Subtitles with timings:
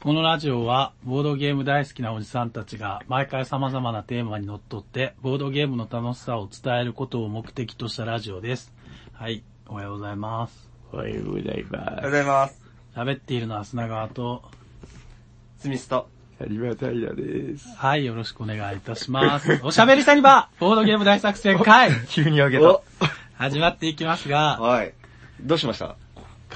[0.00, 8.72] このラジオは、ボードゲーム大好きなおじさんたちが、毎回様々なテーマにのっとって、ボードゲームの楽しさを伝えることを目的としたラジオです。
[9.12, 10.70] はい、おはようございます。
[10.92, 12.62] おはようございまおはようございます。
[12.94, 14.44] 喋っているのは砂川と、
[15.58, 16.08] スミスと。
[16.38, 16.44] す。
[16.44, 17.68] サニバタイラです。
[17.76, 19.60] はい、よろしくお願いいたします。
[19.64, 22.80] おしゃべりサニバボードゲーム大作戦会 急に上げた。
[23.36, 24.94] 始まっていきますが、はい。
[25.40, 25.96] どうしました？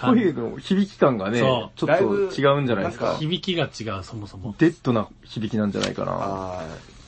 [0.00, 3.16] 声の響き感がね、ちそょっと違うんじゃないですか。
[3.16, 4.54] 響きが違う、そもそも。
[4.58, 6.12] デッドな響きなんじゃないかな。
[6.18, 6.62] あ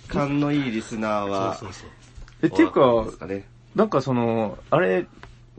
[0.09, 1.91] ー、勘のいいリスナーは、そうそうそう。
[2.43, 2.71] え、っていう
[3.19, 3.47] かね。
[3.75, 5.07] なんかその、あれ、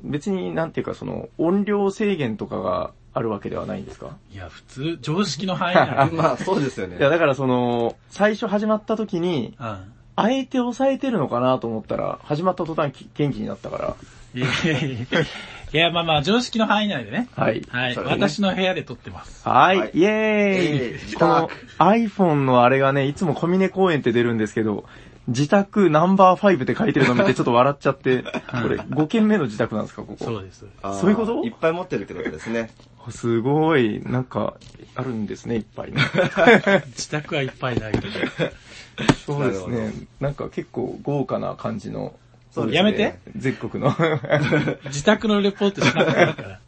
[0.04, 4.18] 別になんていうかその、音量制限とかがあるわけではないんですか？
[4.32, 6.98] いや、普通、常識の範囲内で、 まあ、そうですよね。
[6.98, 9.94] いや、だからその、最初始まった時に、うん。
[10.18, 13.96] あえて抑えてるのかなと思ったら、始まった途端き元気になったから。
[14.34, 15.06] いやいやいや
[15.76, 17.28] いや、まあまあ、常識の範囲内でね。
[17.36, 17.62] はい。
[17.70, 17.98] はい。
[17.98, 19.46] ね私の部屋で撮ってます。
[19.48, 20.14] はい、はいイエーイ、
[20.94, 24.86] えーこの iPhone のあれがね、いつも小峰公園って出るんですけど、
[25.28, 28.24] 自宅ナンバー5って書いてるの見てちょっと笑っちゃって、
[28.64, 30.24] これ5軒目の自宅なんですか、ここ。
[30.24, 30.66] そうです。
[30.82, 31.44] あーそういうこと？
[31.44, 32.70] いっぱい持ってるってことですね。
[33.12, 34.54] すごい、なんか、
[34.96, 35.98] あるんですね、いっぱいね。
[36.96, 38.08] 自宅はいっぱいだけど。
[39.26, 39.94] そうですなるね。
[40.22, 42.14] なんか結構豪華な感じの、
[42.56, 43.20] そうですねやめて。
[43.36, 43.94] 全国の。
[44.86, 46.60] 自宅のレポートしなくていいから。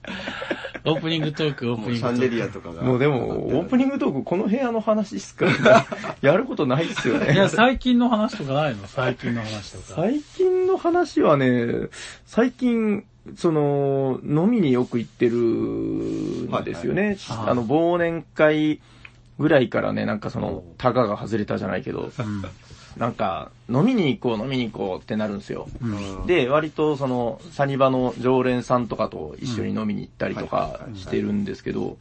[0.84, 2.82] オープニングトーク、オーもプニングトうシャンデリーアとかが。
[2.82, 5.86] もうでも、オープニングトーク、この部屋の話っすから、
[6.22, 7.34] やることないっすよク。
[7.34, 7.50] いや、ね。
[7.50, 8.88] 最近の話とかないの？
[8.88, 9.84] 最近の話とか。
[9.96, 11.88] 最近の話はね、
[12.26, 17.18] 最近、その、飲みによく行ってるんですよね。
[17.28, 18.80] はいあの、忘年会
[19.40, 22.44] ぐらいからね、なんかその、タガが外れたじゃないけど、うん。
[22.98, 25.68] なんか、飲みに行こう、飲みに行こうってなるんですよ。
[25.82, 26.26] うん。
[26.26, 31.98] で、割とその、サニバの常連さんとかと一緒に飲みに行ったりとかしてるんですけど、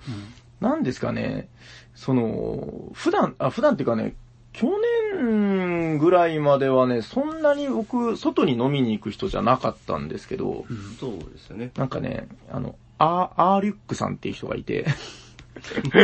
[0.61, 1.49] なんですかね、
[1.95, 4.15] その、普段、あ、普段っていうかね、
[4.53, 4.69] 去
[5.13, 11.71] 年ぐらいまではね、そんなに僕、外に飲みに行く人じゃなかったんですけど、うんそうですよね。
[11.77, 14.87] なんかね、あの、アー、アーリュックさんっていう人がいて、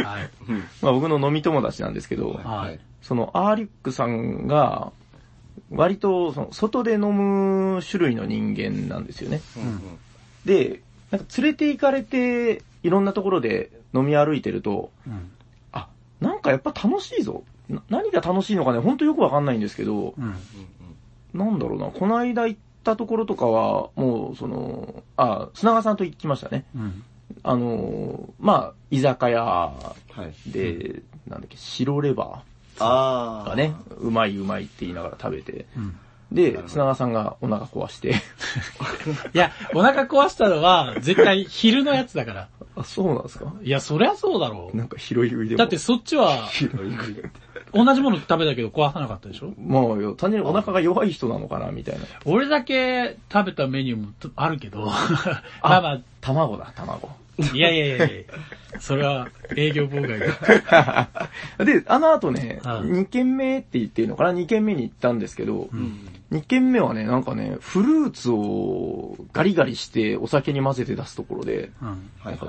[0.04, 0.30] はい。
[0.48, 0.64] うん。
[0.80, 2.80] まあ僕の飲み友達なんですけど、はい。
[3.00, 4.92] そのアーリュックさんが、
[5.70, 9.40] 割とその外で飲む種類の人間なんですよね。
[9.56, 9.80] うんうん
[10.44, 10.80] で、
[11.12, 15.30] なんか連れて行かれて、いろんなところで飲み歩いてると、うん。
[15.70, 15.88] あ、
[16.20, 17.44] なんかやっぱ楽しいぞ。
[17.68, 20.34] な何が楽しいのかね、ほんとよくわかんないんですけど、うん。
[21.32, 26.64] なんだろうな、この間行ったところとかは、もう、その、あ、砂川さんと行きましたね。
[26.74, 27.04] うん。
[27.42, 29.72] あの、まあ、居酒屋は
[30.46, 30.50] い。
[30.50, 32.42] で、なんだっけ、白レバ
[32.80, 33.46] あー。
[33.46, 35.98] ーがね、うまいうまいって言いながら食べて、うん。
[36.30, 38.14] で砂川さんがお腹壊して、
[39.34, 42.48] いや、お腹壊したのは、絶対昼のやつだから。
[42.74, 43.52] あ、そうなんですか？
[43.62, 45.56] いや、そりゃそうだろなんか広い食いで。
[45.56, 46.48] だってそっちは。
[47.74, 49.52] 同じもの食べたけど壊さなかったでしょ？
[49.58, 52.06] まあよ、単純にお腹が弱い人なのかな、みたいな。
[52.24, 54.92] 俺だけ食べたメニューもあるけど、 ま
[55.62, 57.10] あま卵だ、卵。
[57.40, 61.08] あ、いやいやいやいやそれは営業妨害だ。
[61.64, 71.70] で、あの後ね、うん2軒目って言っていいのかな ?2 軒目に行ったんですけど、うん2軒目はね、なんかね、フルーツをガリガリしてお酒に混ぜて出すところで。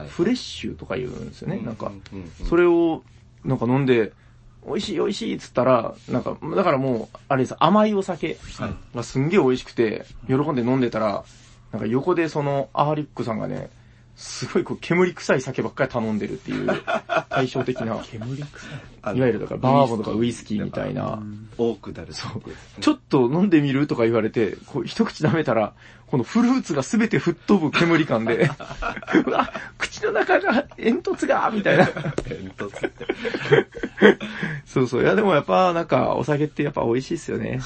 [0.08, 1.62] フレッシュとか言うんですよね。
[1.64, 3.04] なんか、うんうんそれを、
[3.44, 4.14] なんか飲んで、
[4.66, 8.38] 美味しい美味しいっつったら、なんか、だからもう、あれです、甘いお酒
[8.96, 11.26] がすんげえ美味しくて、喜んで飲んでたら、
[11.74, 13.70] なんか横でそのアーリックさんがね、
[14.16, 16.68] すごいこう煙臭い酒ばっかり頼んでるっていう
[17.29, 18.46] 対照的な、煙臭
[19.13, 19.18] い。
[19.18, 21.22] いわゆるだからバーボンとかウイスキーみたいな、
[21.57, 22.13] 多くなる。
[22.13, 22.41] そうう。
[22.79, 25.74] ちょっと飲んでみるとか言われて、こう一口舐めたら、
[26.13, 28.47] このフルーツがすべて吹っ飛ぶ煙感で、
[29.25, 31.88] うわ、口の中が煙突が、みたいな。
[31.88, 33.07] 煙突って。
[34.63, 35.01] そうそう。
[35.01, 37.59] いやでもやっぱなんかお酒ってやっぱ美味しいっすよね。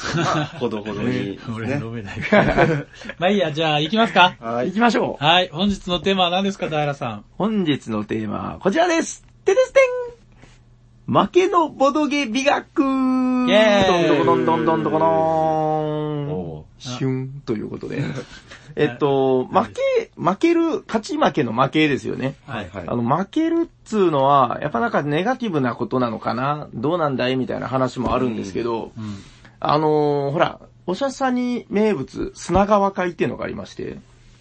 [0.62, 1.76] ほどほどに俺ね。
[1.84, 2.56] 飲めないから。
[3.20, 4.38] まあいいや、じゃあ行きますか。
[4.40, 4.68] はい。
[4.68, 5.26] 行きましょう。
[5.26, 7.26] はい、本日のテーマは何ですか、平さん？
[7.38, 9.26] 本日のテーマはこちらです。
[9.44, 16.27] てですてん負けのボドゲ美学イェーイどんどこどんどんどんどこどーんお
[16.88, 18.02] シュンということで。
[18.76, 22.36] えっと、負け、負ける、勝ち負けの負けですよね。
[22.46, 22.84] はいはい。
[22.88, 26.68] あの、負けるっつうのは、やっぱなんかネガティブなことなのかな？
[26.74, 29.16] どうなんだいみたいな話もあるんですけど、うん。
[29.60, 33.98] あのーほら、おしゃさに名物、砂川会っていうのがありまして、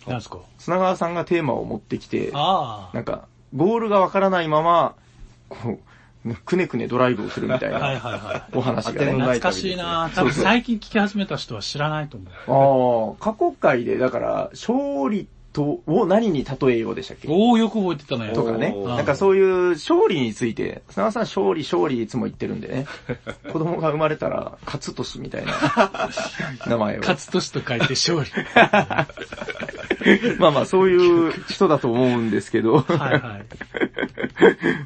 [0.07, 0.39] 何ですか？
[0.59, 4.95] 砂川さんがテーマを持ってきて、あなんか、ゴールがわからないまま、
[5.49, 5.79] こう、
[6.35, 7.79] くねくねドライブをするみたいあ。
[7.79, 13.17] はいなはいはお話が懐かしいな多分そうそう最近聞き始めた人は知らないと思う。
[13.17, 17.29] ああ、過去回で、だから、勝利と、を何に例えようでしたっけ？
[17.29, 18.33] おー、よく覚えてたね。
[18.35, 18.73] とかね。
[18.77, 22.87] おーなんかそういう勝利について、砂川さん勝利勝利いつも言ってるんでね。
[23.53, 25.53] 子供が生まれたら、勝利みたいな
[26.69, 27.01] 名前を。
[27.01, 28.31] 勝つ年と書いて勝利。
[30.39, 32.81] まあまあそういう人だと思うんですけど。
[32.81, 33.47] はいはい。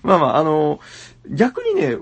[0.02, 0.80] まあまああの、
[1.28, 1.98] 逆にね、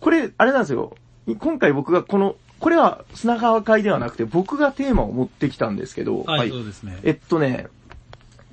[0.00, 0.96] これ、あれなんですよ。
[1.38, 6.98] 今回僕がこの、これは砂川会ではなくて僕がテーマを持ってきたんですけど、はい、そうですね。
[7.04, 7.68] えっとね、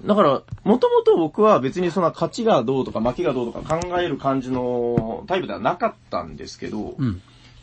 [0.06, 7.22] だから、もともと僕は別にそんな勝ちがどうとか負けがどうとか考える感じのタイプではなかったんですけど、うん。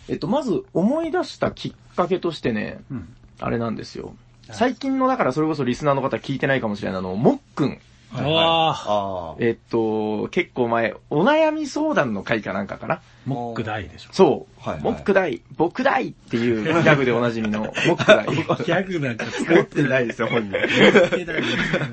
[0.08, 3.14] えっと、まず思い出したきっかけとしてね、うん。
[3.38, 4.14] あれなんですよ。
[4.50, 7.78] 最近の、だからそれこそリスナーの方聞いてないかもしれないの、もっくん。
[8.14, 9.36] ああ、ああ。
[9.38, 13.00] えっと、結構前、お悩み相談の回かなんかかな。
[13.24, 14.10] モック大でしょ。
[14.12, 14.60] そう。
[14.60, 18.26] はいはいモック大、僕大っていうギャグでおなじみの、モック大。
[18.26, 20.58] ギャグなんか使持ってないですよ、本人。
[20.58, 21.42] ってない。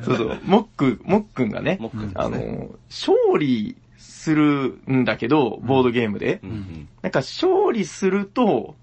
[0.04, 1.90] そうそう、モック、モックンがね、ね。
[2.16, 6.40] あの、勝利するんだけど、ボードゲームで。
[6.44, 6.88] うんうん。
[7.02, 8.76] なんか勝利すると、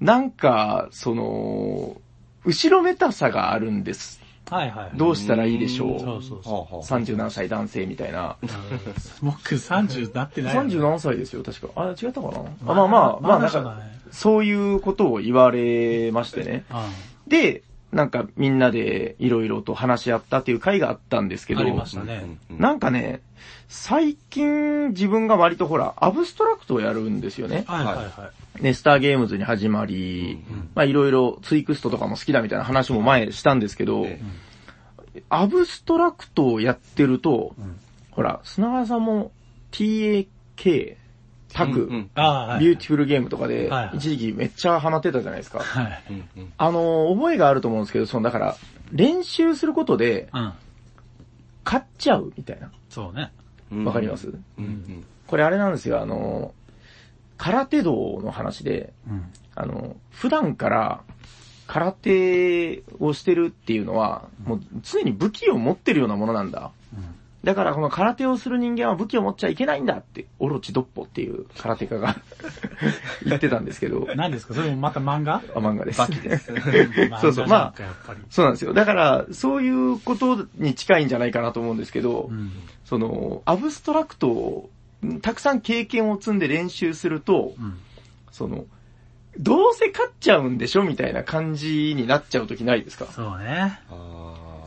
[0.00, 1.96] なんか、その、
[2.44, 4.20] 後ろめたさがあるんです。
[4.50, 4.96] はいはい。
[4.96, 6.00] どうしたらいいでしょう？
[6.00, 8.36] そうそうそはあはあ30何歳男性みたいな。
[8.42, 8.46] う。
[9.24, 10.74] モック30なってないよね。
[10.74, 11.68] 30何歳ですよ、確か。
[11.74, 13.82] あ、違ったかな、まああまあまあ、まあなんか、
[14.12, 16.64] そういうことを言われましてね。
[16.70, 17.62] うで、
[17.92, 22.24] なんかみんなでいろいろと話し合ったっていう回があったんですけど、ありましたね。
[22.50, 23.20] うんなんかね、
[23.68, 27.64] 最近自分が割とほら、アブストラクトをやるんですよね。
[27.66, 28.62] はいはいはい。
[28.62, 34.20] ね、スターゲームズに始まり、うんまあいろいろツイクストとかも好きだみたいな話も前したんですけど、え
[35.28, 37.76] アブストラクトをやってると、うん
[38.16, 39.30] ほら、砂川さんも
[39.72, 40.96] TAK、
[41.52, 42.10] タク、うんうん。
[42.14, 45.58] ビューティフルゲームとかで一時期めっちゃハマってたじゃないですか。
[45.58, 46.02] はい。
[46.10, 48.56] うんうんあの、覚えがあると思うんですけど、その、だから、
[48.90, 50.52] 練習することで、うん。
[51.62, 52.70] 勝っちゃうみたいな。
[52.88, 53.32] そうね。
[53.72, 53.84] うん。
[53.84, 54.32] わかります？
[55.26, 56.54] これあれなんですよ、あの、
[57.36, 59.24] 空手道の話で、うん。
[59.54, 61.00] あの、普段から
[61.66, 66.70] 空手をしてるっていうのは、もう常に武器を持ってるようなものなんだ。
[67.46, 72.16] だからこの空手をする人間は武器を持っちゃいけないんだって、オロチドッポっていう空手家が
[73.24, 74.54] 言ってたんですけど、何ですか？
[74.54, 75.36] それもまた漫画？
[75.54, 75.98] あ漫画です。
[76.00, 76.46] バキです。
[77.20, 78.20] そうそう漫画なんかやっぱり。
[78.30, 78.72] そうなんですよ。
[78.74, 82.50] だから、そういうことに近いんじゃないかなと思うんですけど、うん。
[82.84, 84.70] その、アブストラクトを、
[85.22, 87.78] たくさん経験を積んで練習すると、うん。
[88.32, 88.64] その、
[89.38, 93.06] どうせ勝っちゃうんでしょみたいな感じになっちゃうときないですか？
[93.12, 93.78] そうね。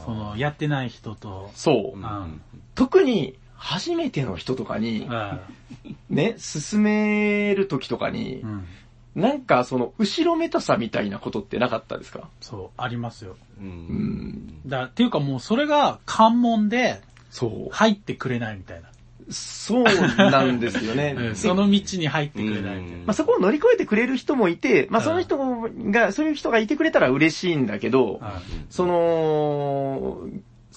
[0.05, 1.99] その、やってない人と、そうう。
[1.99, 2.41] んん
[2.79, 5.39] 特に、初めての人とかにう、ん。
[6.09, 8.65] ね、進めるときとかにう、ん。
[9.15, 12.29] なんかその、後ろめたさみたいなことってなかったですか？
[12.39, 13.35] そう、ありますよ。
[13.59, 14.61] ううんん。
[14.65, 17.73] だっていうかもうそれが関門でそう。
[17.73, 18.87] 入ってくれないみたいな。
[19.29, 19.85] そう
[20.31, 21.13] なんですよね。
[21.17, 23.05] うんでその道に入ってくれないみたいな。
[23.07, 25.37] まあ、そこを乗り越えてくれる人もいて、まあ、その人
[25.91, 28.21] が、そういう人がいてくれたら嬉しいんだけど、
[28.69, 30.21] その、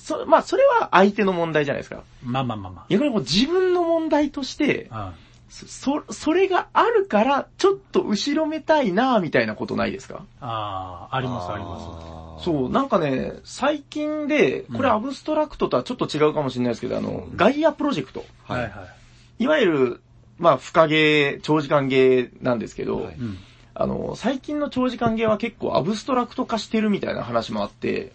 [0.02, 2.02] そ、まあ、それは相手の問題じゃないですか。
[2.25, 5.12] まあまあまあま逆にこう自分の問題として、あ。
[5.49, 10.14] そ、そそれがあるから、ちょっと後ろめたいなみたいなことないですか？
[10.16, 10.26] うん。
[10.40, 18.25] ああ、ありますありますそう、なんかね、最近で、これうんアブストラクトとはちょっと違うかもしれないですけど、あの、うんガイアプロジェクト。
[18.46, 18.52] す。
[18.52, 19.44] はいはい。
[19.44, 20.00] いわゆる、
[20.38, 23.38] まあ、深ゲー、長時間ゲーなんですけど、はいうん。
[23.75, 28.12] あの、最近の長時間ゲーは結構アブストラクト化してるみたいな話もあって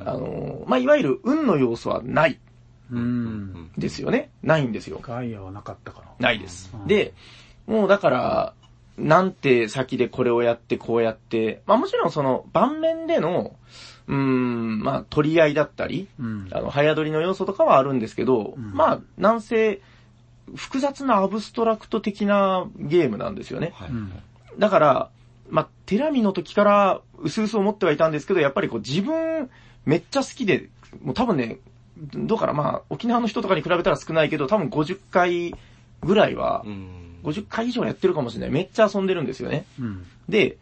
[0.00, 2.38] あの、まあ、いわゆる運の要素はない
[2.90, 3.70] うん。
[3.76, 4.30] ですよね。
[4.42, 5.00] ないんですよ。
[5.02, 6.06] ガイアはなかったかな。
[6.18, 6.86] ないですうん。
[6.86, 7.14] で、
[7.66, 8.54] もうだから、
[8.98, 13.56] なんて先でこれをやってこうやって、まあもちろんその盤面での、
[14.06, 16.48] うーん、まあ取り合いだったり、うん。
[16.52, 19.80] あの、早取りの要素とかはあるんですけど、うんまあ、なんせ、
[20.54, 23.72] 複雑なアブストラクト的なゲームなんですよね。
[23.74, 24.12] はいうん。
[24.58, 25.10] だから、
[25.48, 29.50] まあ、テラミの時から、うすうす思ってはいたんですけど、やっぱりこう自分、
[29.84, 30.68] めっちゃ好きで、
[31.02, 31.58] もう多分ね、
[31.96, 35.54] どうかな、まあ、沖縄の人とかに比べたら少ないけど、多分50回
[36.02, 38.50] ぐらいはう、ん50回以上やってるかもしれない。
[38.50, 39.64] めっちゃ遊んでるんですよね。
[39.80, 40.06] うん。
[40.28, 40.58] で、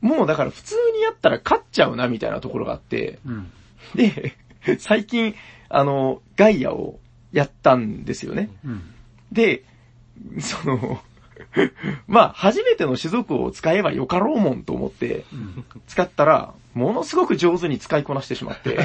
[0.00, 3.50] もうだから普通にやったら勝っちゃうな、みたいなところがあって、うん。
[3.94, 4.34] で、
[4.78, 5.34] 最近、
[5.68, 6.98] あの、ガイアを
[7.32, 8.50] やったんですよね。
[8.64, 8.82] うん。
[9.30, 9.62] で、
[10.40, 11.00] その、
[12.06, 15.24] まあ、初めての種族を使えばよかろうもんと思って、
[15.86, 18.78] 使ったら、ものすごく上手に使いこなしてしまって、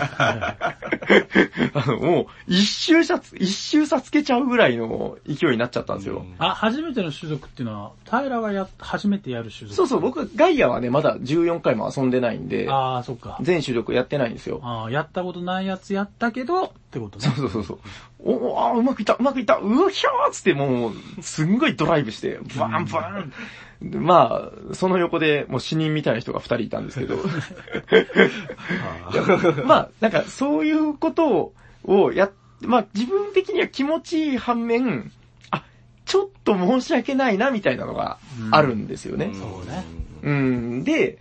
[1.74, 6.26] あの、もう、一周差つ、一周差つけちゃうぐらいの勢いになっちゃったんですよ。
[6.38, 9.74] あ、初めての種族っていうのは、平がや、初めてやる種族？
[9.76, 13.38] そうそう、僕、ガイアはね、まだ14回も遊んでないんで、ああ、そっか。
[13.42, 14.60] 全種族やってないんですよ。
[14.64, 17.26] ああ、やったことないやつやったけど、ってことね。
[17.26, 17.80] そうそうそうそう。
[18.24, 23.34] おお、あーうまくいった、うまくいった、うひゃーっつってもう、すんごいドライブして、バーンバーン。
[23.82, 27.16] でまあ、その横でもう死人みたいな人が二人いたんですけど。
[29.66, 31.54] まあ、なんかそういうこと
[31.86, 32.32] をやっ、
[32.62, 35.12] まあ自分的には気持ちいい反面、
[35.50, 35.64] あ、
[36.06, 38.18] ちょっと申し訳ないなみたいなのが
[38.52, 39.32] あるんですよね。
[39.34, 39.86] そうね。
[40.24, 41.18] うん、で、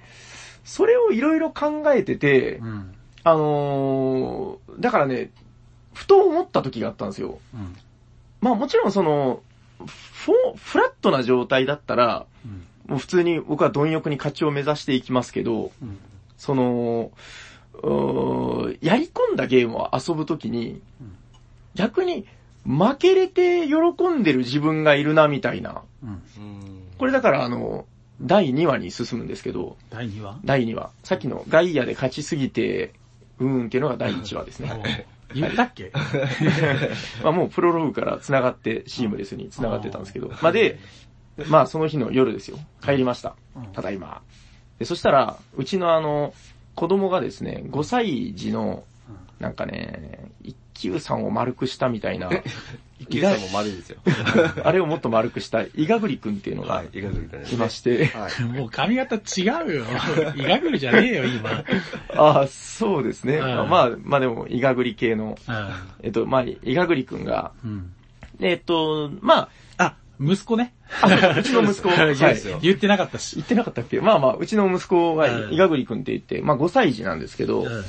[0.65, 2.95] それをいろいろ考えててう、ん。
[3.25, 5.31] あのーだからね、
[5.93, 7.39] ふと思った時があったんですよ。
[7.55, 7.77] うん。
[8.41, 9.43] まあもちろんその、
[9.87, 12.65] フォフラットな状態だったら、うん。
[12.91, 15.99] もう普通に僕は貪欲に勝ちを目指していきますけど、うん。
[16.37, 17.11] その、
[18.81, 21.17] やり込んだゲームを遊ぶときにうん、
[21.75, 22.27] 逆に
[22.67, 25.83] 負けれて喜んでる自分がいるなみたいな。
[26.03, 26.23] うん。
[26.99, 27.87] これだからあの、
[28.21, 30.39] 第2話に進むんですけど、第2話？
[30.45, 30.91] 第2話。
[31.05, 32.95] さっきのガイアで勝ちすぎて、
[33.39, 35.07] うーんっていうのが第1話ですね。
[35.35, 35.93] 言ったっけ？
[37.23, 40.29] まあもうプロローグから繋がって、シームレスに繋がってたんですけど。
[40.43, 40.79] まあで、
[41.49, 42.59] まあその日の夜ですよ。
[42.83, 43.67] 帰りましたうん。
[43.73, 44.23] ただいま。
[44.79, 46.35] で、そしたら、うちのあの、
[46.75, 48.85] 子供がですね、5歳児の、
[49.41, 50.31] なんかね、
[50.79, 52.31] 一級さんを丸くしたみたいな、
[53.01, 53.99] 一級さんも丸いですよ。
[54.63, 58.45] あれをもっと丸くした、イガグリ君っていうのがはい、いかがですいまして、はい。
[58.45, 59.85] もう髪型違うよ。
[60.37, 61.65] イガグリじゃねえよ、今。
[62.15, 63.39] あ あ、そうですね。
[63.39, 65.53] うんまあ、まあでも、イガグリ系の、う
[66.03, 67.69] えっと、まあ、イガグリ君が、ん。
[67.69, 67.93] うん。
[68.41, 70.75] えっと、まあ、あ、息子ね。
[71.35, 72.17] ううちの息子、 はい。
[72.63, 73.35] 言ってなかったし。
[73.35, 74.01] 言ってなかったっけ？
[74.01, 77.85] まあまあ、うちの息子がうんイガグリ君って言って、まあ5歳児なんですけど、うん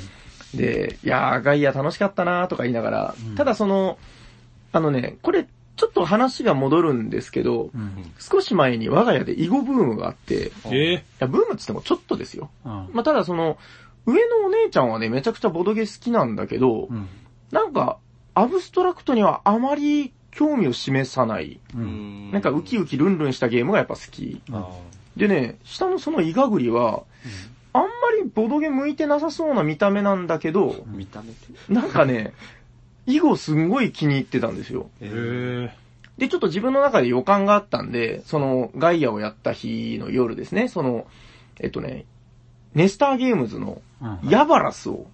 [0.54, 3.98] で、いやー、ガイア楽しかったなーとか言いながら、うんただその、
[4.72, 8.12] あのね、これ、ちょっと話が戻るんですけど、うん。
[8.18, 12.50] 少し前に我が家で囲碁ブームがあって、いええや、ブームって言ってもちょっとですよ。
[12.66, 12.70] うん。
[12.92, 13.56] まあただその、
[14.04, 17.08] 上のお姉ちゃんはね、めちゃくちゃボドゲ好きなんだけど、うん。
[17.50, 17.96] なんか、
[18.34, 22.30] アブストラクトにはあまり興味を示さない、うん。
[22.30, 24.42] なんかウキウキルンルンしたゲームがやっぱ好き。
[24.52, 24.68] あ
[25.16, 27.02] でね、下のそのイガグリは、
[27.72, 27.88] あんま
[28.22, 32.32] りボドゲ向いてなさそうな見た目なんだけど、ー見た目ってなんかね、
[33.06, 34.90] 囲碁すんごい気に入ってたんですよ。
[36.18, 41.06] で、ちょっと自分の中で予感があったんで、そのガイアをやった日の夜ですね、その、
[41.58, 42.04] えっとね、
[42.74, 44.18] ネスターゲームズのうん。
[44.28, 45.06] ヤバラスを。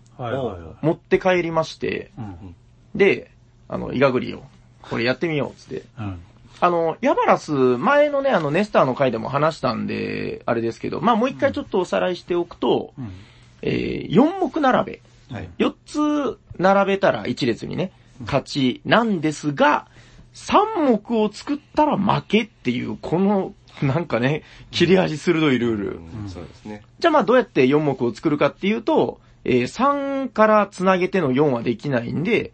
[0.82, 2.54] 持って帰りまして、うん。
[2.94, 3.30] で、
[3.68, 4.42] あの、イガグリを、
[4.82, 5.84] これやってみようっつって。
[5.98, 6.20] うん。
[6.60, 13.10] あの、ヤバラス、前のね、あの、ネスターの回でも話したんで、あれですけど、まあもう一回ちょっとおさらいしておくと、うん。
[13.62, 15.02] えー、4目並べ。
[15.30, 15.48] はい。
[15.58, 17.92] 4つ並べたら1列にね、
[18.24, 19.86] 勝ちなんですが、
[20.34, 26.00] 3目を作ったら負けっていう、この、なんかね、切れ味鋭いルール。
[26.22, 26.82] うんそうですね。
[26.98, 32.52] じゃあまあどうやって4目を作るかっていうと、えー3から繋げての4はできないんで、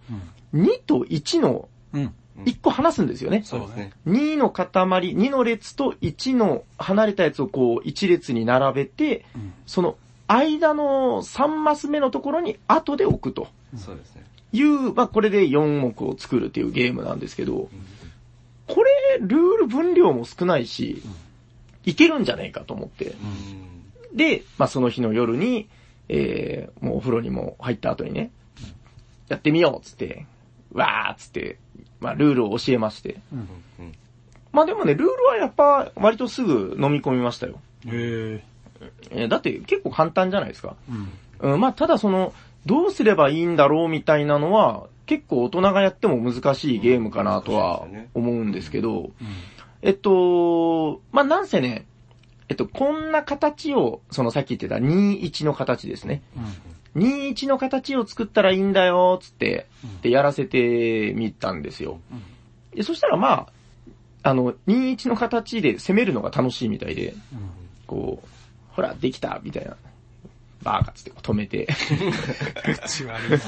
[0.55, 2.15] 2と1のうん。
[2.45, 3.43] 1個離すんですよね。
[3.45, 3.93] そうですね。
[4.07, 9.53] 2の塊、2の列と1の離れたやつをこう1列に並べて、うん。
[9.67, 9.97] その
[10.27, 14.25] 間の3マス目のところに後で置くとそうですね。
[14.53, 17.69] いう、まあこれで4目を作るっていうゲームなんですけど、
[18.67, 21.03] これ、ルール分量も少ないし、
[21.85, 23.15] いけるんじゃないかと思って。
[24.11, 24.17] うん。
[24.17, 25.69] で、まあその日の夜に、
[26.09, 28.31] えー、もうお風呂にも入った後にね、
[29.29, 30.27] やってみようっつって、
[30.73, 31.59] わーっつって、
[32.03, 33.21] まあルールを教えまして。
[34.53, 37.59] まあでもね、ルールはやっぱ割とすぐ飲み込みましたよ。
[37.87, 38.45] へえ。
[39.11, 40.77] えーだって結構簡単じゃないですか。
[41.41, 41.53] うん。
[41.53, 42.35] うん、まあただその、
[42.67, 49.11] どうすればいいんだろうみたいなのは、結構大人がやっても難しいゲームかなとは思うんですけど、
[49.83, 51.87] えっと、まあなんせね、
[52.49, 56.23] えっと、こんな形を、そのさっき言ってた2-1の形ですね。
[56.95, 57.03] うん。
[57.03, 62.01] 2-1の形を作ったらいいんだよ、つって、うんでやらせてみたんですよ。
[62.11, 62.23] うん
[62.75, 63.49] で、そしたらまあ、
[64.23, 67.15] あの、2-1の形で攻めるのが楽しいみたいで、
[67.87, 68.29] こう、
[68.71, 69.77] ほら、できた、みたいな。
[70.63, 71.67] バーカっつって止めて。
[72.85, 73.39] 口悪いな。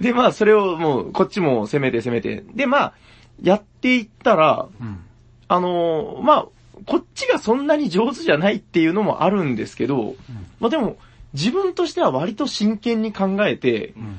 [0.00, 2.42] で、まあ、それをもう、こっちも攻めて攻めて。
[2.54, 2.94] で、まあ、
[3.42, 5.04] やっていったら、うん。
[5.46, 6.46] あのーまあ、
[6.86, 10.16] こっちがそんなに上手じゃないっていうのもあるんですけど、
[10.58, 10.96] まあでも、
[11.34, 14.16] 自分としては割と真剣に考えて、うん。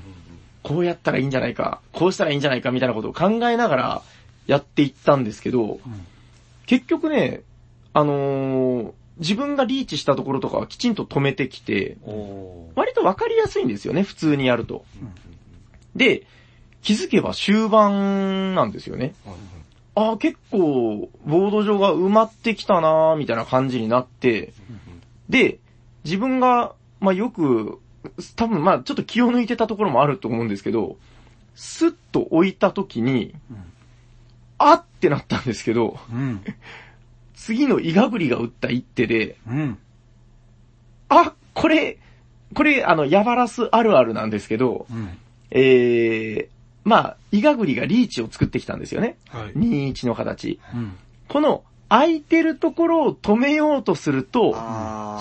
[0.64, 4.02] こうやったらいいんじゃないか、こうしたらいいんじゃないかみたいなことを考えながら
[4.48, 5.80] やっていったんですけど、
[6.66, 7.42] 結局ね、
[7.94, 11.96] あのー自分がリーチしたところとかはきちんと止めてきて、
[12.76, 14.84] 割とわかりやすいんですよね、普通にやると。
[15.96, 16.28] で、
[16.82, 19.14] 気づけば終盤なんですよね。
[19.96, 24.52] ああ、結構、ボード上が埋まってきたなーみたいな感じになって、
[25.30, 25.60] で、
[26.04, 26.74] 自分が、
[27.06, 27.80] まあよく、
[28.36, 30.98] 多分まあちょっと気を抜いてたところもあると思うんですけど、
[31.56, 33.34] スッと置いた時に、
[34.58, 36.42] あってなったんですけど、うん。
[37.36, 39.78] 次のイガグリが打った一手で、うん。
[41.10, 42.00] あ、これ、
[42.54, 45.18] これ、あの、ヤバラスあるあるなんですけど、うん。
[45.52, 46.48] えー、
[46.84, 49.18] まあ、イガグリがリーチを作ってきたんですよね。
[49.30, 49.54] はい。
[49.54, 50.60] 2-1の形。
[50.74, 50.96] うん。
[51.28, 54.56] この、空いてるところを止めようとすると、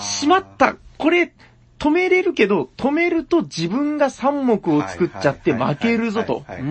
[0.01, 1.33] しまったこれ、
[1.79, 6.43] 止めれるけど、止めると自分が3目を作っちゃって負けるぞと。
[6.47, 6.67] なるほ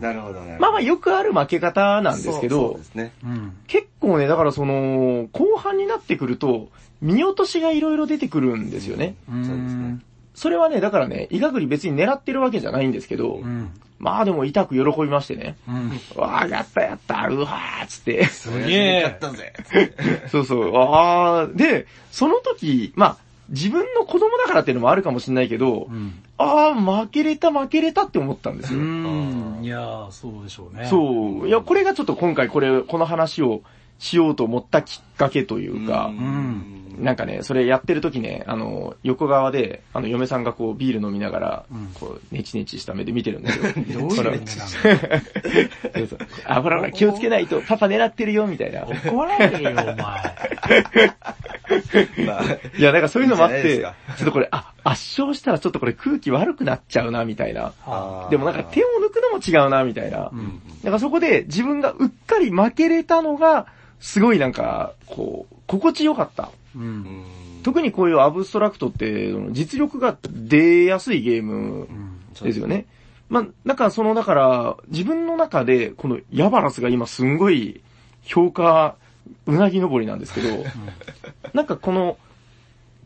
[0.00, 0.40] ど、なるほど。
[0.58, 3.12] まあまあよくある負け方なんですけどで、すね。
[3.24, 3.56] うん。
[3.66, 6.68] 結構ね、だからその、後半になってくると、
[7.00, 9.16] 見落としがいろいろ出てくるんですよね。
[9.30, 9.44] うん。
[9.44, 9.98] そうですね。
[10.34, 13.70] それはね、だからね、イガグリ別に狙ってるわけじゃないんですけど、うん。
[13.98, 15.56] まあでも痛く喜びましてね。
[15.68, 16.00] うん。
[16.16, 18.24] わあ、やったやった、うわーっつって。
[18.24, 19.00] すげえ。
[19.00, 19.52] やったぜ。
[20.32, 23.16] そうそう、あー、で、その時、まあ、
[23.50, 26.22] 自分の子供だからっていうのもあるかもしれないけど、うん。
[26.38, 28.82] あー、負けれた負けれたって思ったんですうよ。
[28.82, 29.60] ん。
[29.62, 30.86] いやー、そうでしょうね。
[30.86, 31.48] そう。
[31.48, 33.62] いや、これがちょっと今回これ、この話を
[33.98, 43.64] しようと思ったきっかけというか、んなんかね、それやってる時ね、あの、横側で、あの、嫁さんがこう、ビール飲みながらうん、こう、ネチネチした目で見てるんですよ。
[43.64, 43.86] どういう
[44.36, 44.78] 意味な そ
[46.02, 48.80] うそうあ、ほらほら、気をつけないと、パパ狙ってるよ、みたいな。
[48.80, 49.96] の怒られるよ、お前。
[52.26, 52.42] まあ、
[52.76, 53.90] いや、なんかそういうのもあってちょ
[54.22, 57.72] っとこれ、あ、圧勝したらちょっとこれ空気悪くなっちゃうな、みたいな。
[58.30, 60.30] でもなんか手を抜くのも違うな、みたいな。
[60.32, 60.60] うん。
[60.82, 63.66] だからそこで自分がうっかり負けれたのが、
[64.00, 66.50] すごいなんか、こう、心地よかった。
[66.74, 66.78] う。
[66.78, 67.24] うんん
[67.62, 72.20] 特にこういうアブストラクトって、実力が出やすいゲームうん。
[72.42, 72.86] ですよね。
[73.28, 77.82] まあ、なんかその、だから、自分の中で、このヤバラスが今すんごい
[78.22, 78.96] 評価、
[79.46, 80.64] うなぎ登りなんですけど、
[81.52, 82.16] なんかこの、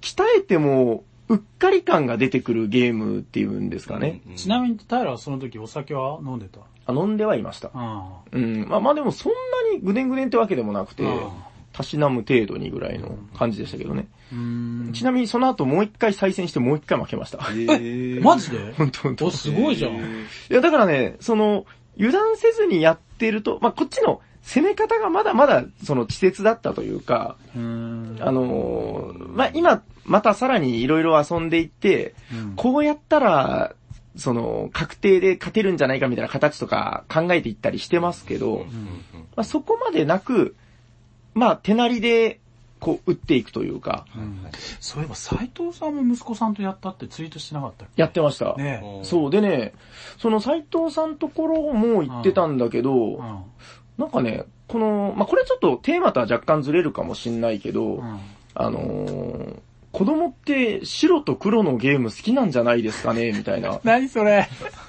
[0.01, 4.21] 鍛えても、うっかり感が出てくるゲームっていうんですかね。
[4.37, 6.61] ちなみに、平はその時お酒は飲んでた？
[6.87, 7.71] あ、飲んではいました。
[7.75, 8.69] あうん。
[8.69, 11.31] まあまあでもそんなにぐでんぐでんってわけでもなくて、あ
[11.73, 14.07] たしなむ程度にぐらいの感じでしたけどね。
[14.33, 14.91] うん。
[14.95, 17.39] ちなみにその後もう一回再戦してもう一回負けました。
[17.51, 18.73] えー マジで？
[18.75, 19.93] 本当本当お、すごいじゃん。
[19.95, 19.99] い
[20.51, 28.17] や、だからね、その、油断せずにやってると、まあ、こっちの攻め方がまだまだ、その、稚拙だったというか、うん。
[28.21, 33.75] あのーまあ、今、またさらに色々遊んでいって、うんこうやったら、
[34.17, 38.67] その、確定で勝てるんじゃないかみたいな形とか考えていったりしてますけど、
[39.37, 40.55] まあ、そこまでなく、
[41.35, 42.39] まあ、手なりで、
[42.79, 44.39] こう、打っていくというか、うん
[44.79, 48.03] そういえば斎藤さんも息子さんとやったってツイートしてなかったっけ？
[48.03, 48.55] やってました。
[48.57, 49.73] ねそう、でね、
[50.19, 52.97] その斎藤さんところも言ってたんだけど、え。
[52.97, 53.43] うん。
[53.99, 58.19] なんかね、この、まあ、これちょっとテーマとは若干ずれるかもしんないけど、うん。
[58.55, 59.59] あのー
[59.95, 63.31] 子供って白と黒のゲーム好きなんじゃないですかね？
[63.33, 64.49] みたいな、何それ？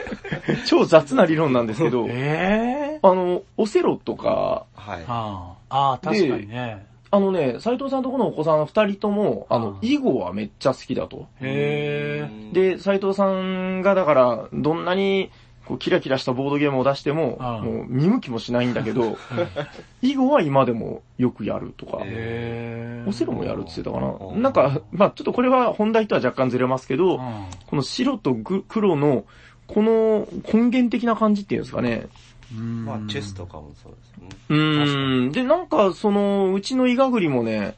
[0.66, 5.04] 超雑な理論なんですけど、 ええあの、オセロとか、はい。
[5.08, 6.86] ああ、ああ、確かにね。
[7.12, 11.28] あのね、斎藤さんとこのお子さん二人とも、あのあ、囲碁はめっちゃ好きだと。
[11.40, 12.52] へえ。
[12.52, 15.30] で、斎藤さんがだから、どんなに、
[15.66, 19.18] こう、キラキラしたボードゲームを出しても、ああもう見向きもしないんだけど、
[20.02, 23.06] 囲碁は今でもよくやるとか、へえ。
[23.08, 24.16] オセロもやるって言ってたかな。
[24.20, 27.20] うんなんか、まあちょっとこれは本題とは若干ずれますけど、うん。
[27.68, 29.26] この白とぐ黒の、
[29.68, 32.08] この根源的な感じっていうんですかね。
[32.54, 34.36] うんまあ、チェスとかもそうですよね。
[34.50, 35.32] うーん。
[35.32, 37.76] で、なんか、その、うちのイガグリもね、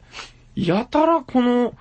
[0.55, 1.73] やたらこの、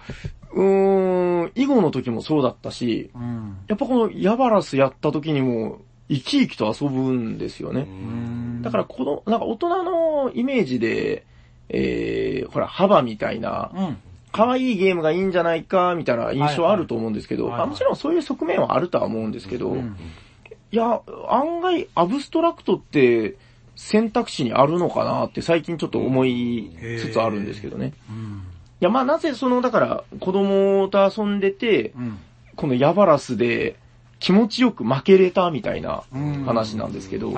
[0.52, 3.58] うーん、囲碁の時もそうだったし、うん。
[3.68, 7.82] やっぱこのヤバラスやった時にも、生き生きと遊ぶんですよね。
[7.82, 11.24] うんだから、この、なんか大人のイメージで、
[11.68, 13.98] えー、ほら、幅みたいな、うん。
[14.32, 19.96] 可愛いゲームがいいんじゃないか、みたいな印象あると思うんですけど、はいはいまあもちろんそういう側面はあるとは思うんですけど、うん
[20.72, 23.36] いや、案外、アブストラクトって
[23.76, 27.92] 選択肢にあるのかなって最近ちょっと思いつつあるんですけどね。
[28.10, 28.42] うん。
[28.80, 32.18] いや、まあなぜその、だから、子供と遊んでて、うん。
[32.56, 33.76] このヤバラスで
[34.18, 37.32] 気持ちよく負けれたみたいなうん話なんですけど。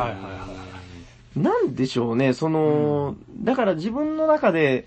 [1.37, 4.87] なんでしょうね、その、だから自分の中で、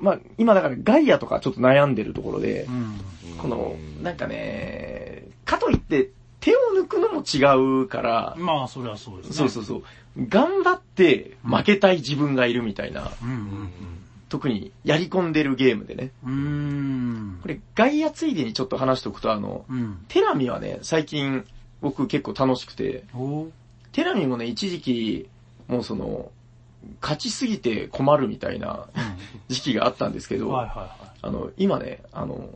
[0.00, 3.00] まあ今だからガイアとかちょっと悩んでるところで、うん。
[3.38, 6.10] この、なんかね、かといって
[6.40, 9.36] 手を抜くのも違うから、まあ、それはそうですね。
[9.36, 9.82] そうそうそう。
[10.28, 13.70] 頑張って負けたい自分がいるみたいな、うんうん
[14.28, 16.10] 特にやり込んでるゲームでね。
[16.24, 16.32] うん。
[16.32, 17.38] うーん。
[17.42, 20.04] これ、外野ついでにちょっと話しておくと、あの、うん。
[20.08, 21.44] テラミはね、最近
[21.80, 23.50] 僕結構楽しくて、おー
[23.92, 25.28] テラミもね、一時期、
[25.66, 26.30] もうその、
[27.00, 28.86] 勝ちすぎて困るみたいな
[29.48, 32.50] 時期があったんですけど、はいはいはあの、今ね、あの、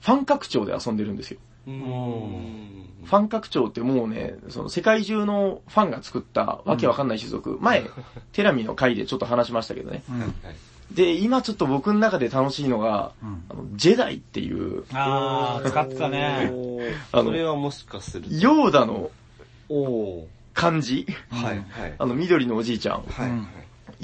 [0.00, 1.38] ファン拡張で遊んでるんですよ。
[1.66, 7.84] うんファン拡張ってもうね、その世界中のファンが作ったわけわかんない種族、前、
[8.32, 10.02] テラミの回でちょっと話しましたけどね。
[10.08, 10.12] い。
[10.12, 10.34] うん。
[10.88, 16.50] はいで、今ちょっと僕の中で楽しいのが、うんあの、ジェダイっていう、あー、使ってたね。
[16.52, 18.34] おーあのそれはもしかすると。
[18.34, 19.10] ヨーダの
[19.68, 21.94] おー漢字、はい、はい。
[21.98, 23.02] あの、緑のおじいちゃん。
[23.02, 23.48] はい、うんはい。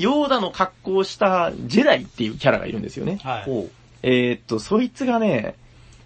[0.03, 3.21] ヨーダの格好をしたジェダイっていうキャラがいるんですよね。
[3.23, 3.45] はい。
[3.47, 3.71] おう
[4.03, 5.55] えーっと、そいつがね、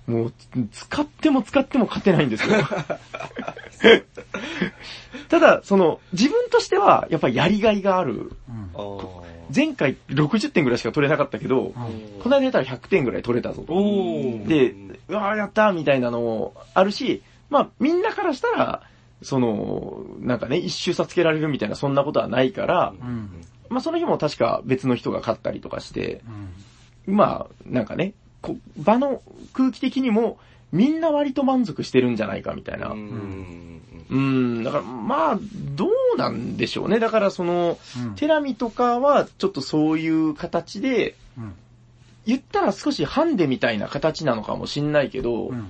[0.07, 0.33] もう、
[0.73, 2.57] 使っても使っても勝てないんですよ。
[5.31, 8.33] ただ、その、自分としては、やっぱりやりがいがある。
[8.49, 11.73] うんあー前回60点ぐらいしか取れなかったけど、
[12.23, 13.75] この間やったら100点ぐらい取れたぞと。
[14.47, 14.75] で、
[15.09, 18.83] うわーやったーみたいなのもあるし、まあ、みんなからしたら、
[19.23, 23.45] その、なんかね、一周差つけられるみたいな、そんなことはないから、うん。
[23.69, 26.23] まあ、その日も確か別の人が勝ったりとかして、
[27.07, 27.17] うん。
[27.17, 30.39] まあ、なんかね、こ場の空気的にも、
[30.75, 32.89] みんな割と満足してるんじゃないかみたいな。
[32.89, 34.61] ううんん。
[34.61, 36.99] ん、だから、まあ、どうなんでしょうね。
[36.99, 41.55] だからその、うんテラミとかは、ちょっとそういう形で、うん。
[42.27, 45.69] 言ったら少しハンデみたいな形なのかもしんないけど、うん。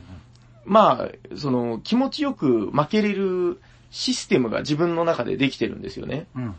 [0.64, 6.26] まあ、その、気持ちよく負けれるシステムが自分の中でできてるんですよね。
[6.34, 6.54] うん。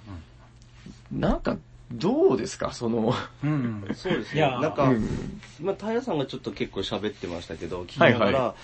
[1.11, 1.57] なんか、
[1.91, 2.73] どうですか？
[2.73, 3.83] その、うん。
[3.85, 3.95] うん。
[3.95, 4.41] そうですね。
[4.41, 5.41] なんか、うん。
[5.59, 8.55] 今、平さんがちょっと結構喋ってましたけど、聞きながら、はいは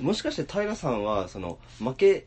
[0.00, 2.26] もしかして平さんは、その、負け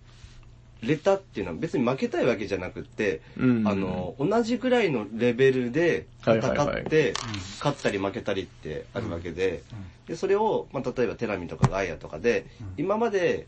[0.81, 3.67] れたっていうのは別に負けたいわけじゃなくって、うん。
[3.67, 6.75] あの、同じぐらいのレベルで戦って、はいはい。
[6.75, 7.13] はい
[7.59, 9.63] 勝ったり負けたりってあるわけで、
[10.07, 12.73] で、それを、まあ、例えばテラミとかガイアとかで、うん。
[12.77, 13.47] 今まで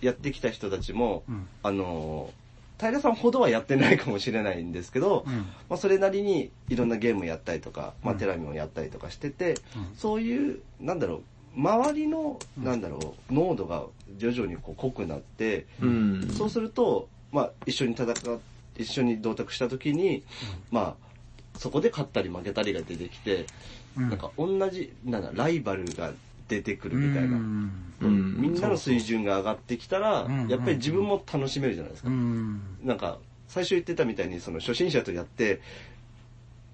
[0.00, 1.46] やってきた人たちも、うん。
[1.62, 2.34] あの、
[2.78, 5.32] 平さんほどはやってないかもしれないんですけど、うん。
[5.32, 11.22] まあ、それなりにいろんなゲームをやったりとか、まあ、うんテラミもやったりとかしてて、うんそういう、なんだろ
[11.56, 13.84] う、周りの、なんだろう、濃度が
[14.16, 16.28] 徐々にこう濃くなって、うん。
[16.36, 18.14] そうすると、まあ、一緒に戦っ、
[18.76, 20.22] 一緒に同卓した時に、
[20.70, 23.46] まあ、そこで勝ったり負けたりが出てきて、
[23.96, 26.12] うんなんか同じ、なんだ、ライバルが
[26.56, 27.36] 出てくるみたいな。
[27.36, 27.72] うん。
[28.00, 32.12] うんみんなの水準が上がってきたらうん、やっぱり自分も楽しめるじゃないですかう。
[32.12, 32.60] ん。
[32.82, 35.60] なんか、最初言ってたみたいに、その初心者とやって、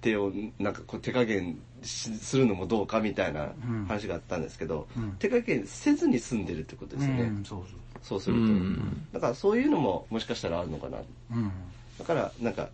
[0.01, 7.21] 手を、なんかこう手加減しするのもどうかみたいなうん話があったんですけど、うん手加減せずに済んでるってことですね。
[7.23, 7.63] うんそうう
[8.01, 8.41] そうすると。
[8.41, 9.07] ん。
[9.13, 10.99] だからそういうのももしかしたらあるのかな。
[11.31, 11.51] うん。
[11.97, 12.69] だから、なんか、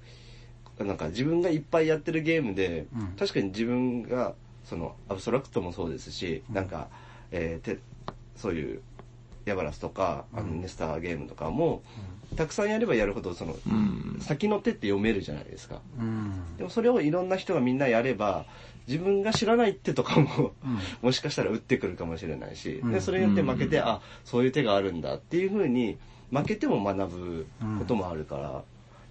[0.79, 4.33] なんか自分がいっぱいやってるゲームで、うん確かに自分が、
[4.65, 6.87] その、アブストラクトもそうですし、うんなんか、
[7.31, 7.79] えーて、
[8.35, 8.81] そういう、
[9.45, 11.83] ヤバラスとか、あのうんネスターゲームとかも、
[12.35, 14.17] たくさんやればやるほど、その、うん。
[14.19, 15.81] 先の手って読めるじゃないですか。
[15.99, 16.57] うん。
[16.57, 18.45] でもそれをいろんな人がみんなやれば、
[18.87, 20.79] 自分が知らない手とかも、うん。
[21.01, 25.97] もしかしたら打ってくるかもしれないし、うんで、それによって負けて、うんあ、そういう手があるんだっていうふうに、
[26.31, 27.47] 負けても学ぶ
[27.79, 28.63] こともあるから、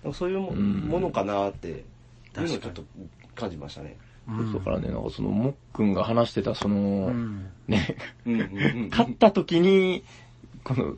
[0.03, 1.85] でもそういうものかなっていう
[2.37, 2.85] のをちょっと
[3.35, 3.97] 感じましたね。
[4.29, 7.51] うんだからね、なんかその、もっくんが話してたその、うん。
[7.69, 7.97] ね。
[8.91, 10.03] 勝った時に、
[10.65, 10.95] この、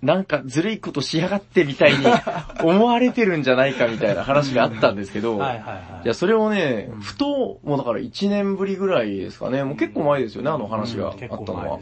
[0.00, 2.06] なんかずるいことしやがってみたいに
[2.62, 6.04] 思われてるんじゃないかみたいな話があったんですけど、はいはいはい。
[6.04, 11.80] いや、それをねうん、ふと、もうだから1年ぶりぐらいですかね、もう結構前ですよね、あの話があうんったのは。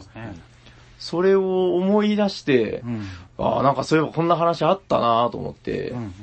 [0.97, 3.01] それを思い出してう、ん。
[3.37, 6.13] ああ、なんかそういえばこんな話あったなと思ってうん、うん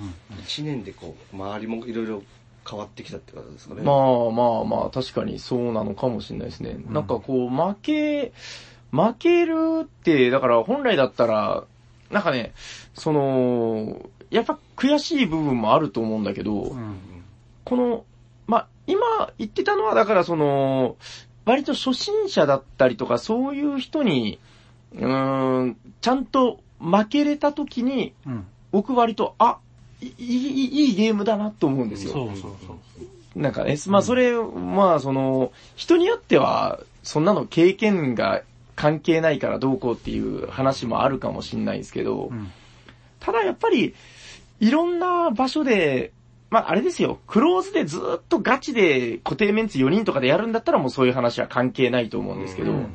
[0.44, 2.22] 一年でこう、周りもいろいろ
[2.68, 3.82] 変わってきたってことですかね。
[3.82, 3.96] まあ
[4.30, 6.72] まあまあ、確かにそうなのかもしれないですね。
[6.72, 8.32] んなんかこう、負け、
[8.90, 11.64] 負けるって、だから本来だったら、
[12.10, 12.52] なんかね、
[12.94, 14.00] その、
[14.30, 16.96] やっぱ悔しい部分もあると思うんだけど、うん。
[17.64, 18.04] この、
[18.46, 20.96] まあ、今言ってたのは、だからその、
[21.44, 24.38] 割と初心者だったりとか、そういう人に、
[24.94, 28.46] うーん、ちゃんと負けれた時に、うん。
[28.70, 29.58] 僕割と、あ、
[30.06, 32.12] いいいいいゲームだなと思うんですよ。
[32.12, 32.74] そうそうそ
[33.36, 33.38] う。
[33.40, 38.42] なんかね、まあそれ、まあその、人によっては、そんなの経験が
[38.76, 42.52] 関係ないからどうこうっていう話もあるかもしれないですけど、うん。
[43.20, 43.94] ただやっぱり、
[44.60, 46.12] いろんな場所で、
[46.50, 52.86] まああれですよ、クローズでずっとガチで固定メンツ4人とかでやるんだったらもうそういう話は関係ないと思うんですけど、うん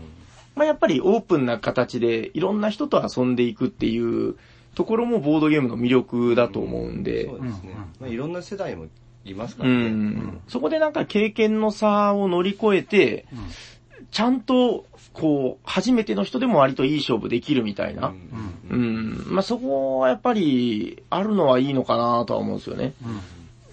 [0.59, 4.35] まあやっぱりオープンな形でいろんな人と遊んでいくっていう
[4.79, 7.75] ところもボードゲームの魅力だと思うんで、そうですね。
[7.99, 8.85] まあいろんな世代も
[9.25, 9.89] いますかうらね。
[9.89, 10.39] ん。
[10.47, 13.39] そこでなんか経験の差を乗り越えて、うん
[14.11, 18.07] ちゃんと、こう、初めての人でも割といい勝負できるみたいな。
[18.07, 19.23] うんううんん。
[19.27, 22.93] まあ、そこはやっぱり、あるのはいいのかなとは思うんですよね。
[23.05, 23.19] うん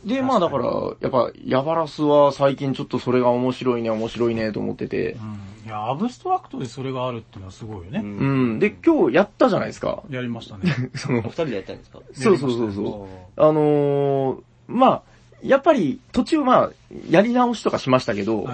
[0.07, 0.65] で、まあだから、
[1.01, 5.13] やっぱ、ヤバラスは最近ちょっとそれが面白いね、面白いねと思ってて。
[5.13, 7.99] うんいや、アブストラクトでそれがあるっていうのはすごいよね。
[7.99, 8.59] うんうん。
[8.61, 10.05] で、今日やったじゃないですか。
[10.09, 10.73] やりましたね。
[10.95, 11.99] そのお二、人でやったんですか？
[12.13, 13.41] そうそうそうそう。
[13.43, 15.03] あのー、まあ、
[15.47, 16.71] やっぱり途中まあ、
[17.09, 18.47] やり直しとかしましたけど、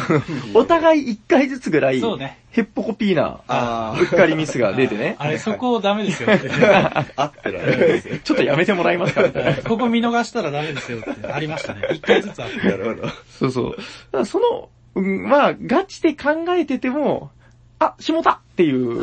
[0.54, 6.50] お互い一回ずつぐらい、そうねヘッポコピーな、あうっかりミスが出てね、あれ、そこダメですよ って。
[6.66, 8.18] あ、あってられないですよ。
[8.24, 9.62] ちょっとやめてもらいますかみたいな。
[9.62, 11.82] ここ見逃したらダメですよってありましたね。
[11.92, 12.56] 一回ずつあって。
[12.68, 13.08] なるほど。
[13.38, 13.70] そうそう。
[13.72, 13.82] だか
[14.12, 17.30] らその、うんまあ、ガチで考えてても、
[17.78, 18.98] あ、下田っていう。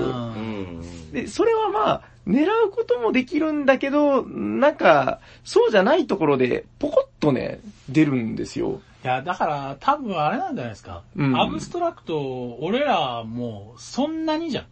[1.13, 7.59] で、それはまあ、狙うこともできるんだけど、なんか、そうじゃないところで、ポコッとね、
[7.89, 8.81] 出るんですよ。
[9.03, 11.03] いや、だから、多分あれなんじゃないですか。
[11.15, 14.65] うんアブストラクト、俺らもう、そんなにじゃん。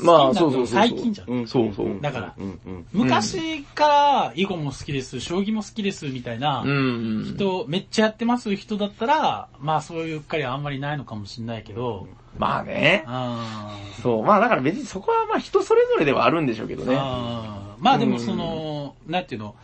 [0.00, 1.28] まあそうそうそう最近じゃん。
[1.28, 2.86] うんそうそうだからうんうん。
[2.92, 7.24] 昔から、囲碁も好きです、将棋も好きです、みたいなうん。
[7.34, 12.06] 人、めっちゃやってます人だったら、まあそういううっかりはあんまりないのかもしれないけど、
[12.38, 13.04] まあね。
[13.06, 14.22] あそう。
[14.24, 16.94] まあだから別にそこはまあ人それぞれではあるんでしょうけどね。
[16.94, 19.54] まあでもその、なんていうの、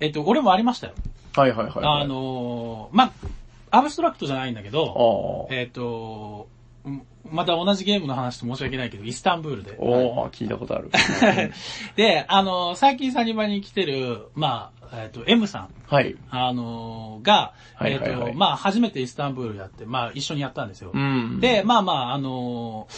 [0.00, 0.94] えっと、俺もありましたよ。
[1.36, 1.70] いはいはい。
[2.02, 3.12] あ、のー、まあ、
[3.78, 5.54] アブストラクトじゃないんだけど、ああ。
[5.54, 6.61] えっ、と、うん
[7.30, 9.74] また同じゲームの話と申し訳ないけど、イスタンブールで。
[9.78, 10.90] おー、聞いたことある。
[11.96, 16.16] で、あの、最近サニバに来てる、まあ、えっ、と、M さん、はい。
[16.30, 20.90] あのが、はいはいはいえっ、と、まあ、初めてイスタンブールやって、まあ、一緒にやったんですよ。
[20.92, 21.40] うん。
[21.40, 22.88] で、まあまあ、あの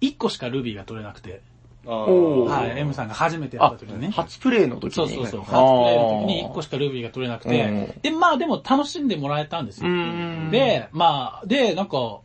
[0.00, 1.40] 一個しかルビーが取れなくて、
[1.84, 4.10] はい、M さんが初めてやっあた時にね。
[4.10, 4.92] 初プレイの時に。
[4.94, 5.40] そうそうそう。
[5.40, 9.92] 初プレイの時に1個しかルビーが取れなくて、うんで、まあでも楽しんでもらえたんですうよ。
[9.92, 10.50] ん。
[10.50, 12.20] で、まあ、で、なんか、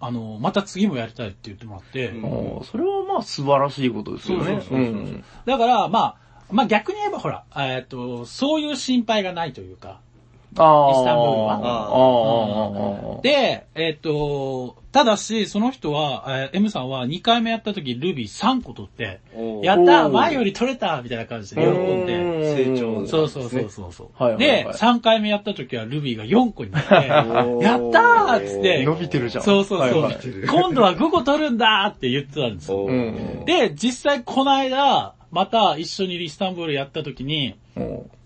[0.00, 2.64] あの、また次もやりたいって言ってもらって、うん。
[2.64, 4.44] それはまあ素晴らしいことですよね。
[4.44, 4.78] そうそうそうそう。
[4.78, 5.24] うん。
[5.44, 6.16] だから、まあ、
[6.50, 10.00] まあ逆に言えばほら、えっと、そういう心配がないというか、
[10.58, 10.90] ああ。
[10.90, 11.54] イスタンブールは。
[11.54, 13.22] ああああああ。
[13.22, 19.20] で、えっと、ただし、その人は、えー M さんは2回目やった時ルビー3個取って、
[19.62, 24.74] やった前より取れたみたいな感じで喜んで、成長そうそうそうそうそう、はいはいで、はい。
[24.74, 29.44] 3回目やった時はルビーが4個になって、 おやーったーっつって、伸びてるじゃん。
[29.44, 30.16] そうそうそう、はいはい。
[30.48, 32.86] 今度は5個取るんだって言ってたんですよ。
[33.44, 37.54] で、実際この間、また一緒にイスタンブールやった時に、うん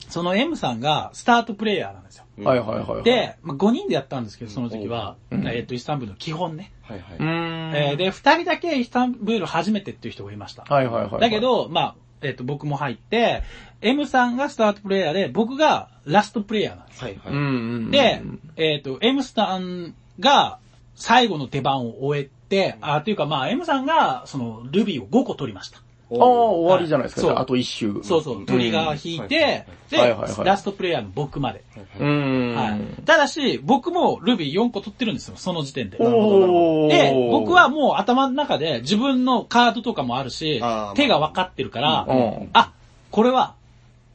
[0.08, 2.24] その M さんがスタートプレイヤーなんですよ。
[2.42, 3.02] はいはいはいはい。
[3.04, 6.72] で、まあ、5人でやったんですけど、その時は、うんえっ、と、イスタンブールの基本ね。
[6.82, 7.16] はいはい。
[7.18, 10.64] えーで、2人だけイスタンブール初めてっていう人がいました。
[10.64, 11.20] はいはいはい。
[11.20, 13.42] だけ、ど、まあ、えっ、と、僕も入って、
[13.80, 17.04] M さんがスタートプレイヤーで、僕がラストプレイヤーなんです。
[17.04, 17.32] はいはい。
[17.32, 17.90] うんうん。
[17.90, 18.22] で、
[18.56, 20.58] えっ、と、M さんが
[20.94, 25.80] 最後の手番を終えて、あ、というかまあ、M さんが、その、ルビーを5個取りました。
[26.18, 27.20] ああ、終わりじゃないですか。
[27.20, 28.00] そうああと一周。
[28.02, 31.62] そうそう、トリガー引いて、で、はいはいはいラストプレイヤーの僕まで。
[31.98, 32.54] うーん。
[32.54, 33.02] はい。
[33.04, 35.98] ただし、僕もルビー4個取ってるんですよ、その時点で。
[36.00, 42.50] おーで、僕はもう頭の中で自分のカードとかもあるしあー、手が分かってるから、うん。
[42.52, 42.72] あ、
[43.10, 43.54] これは、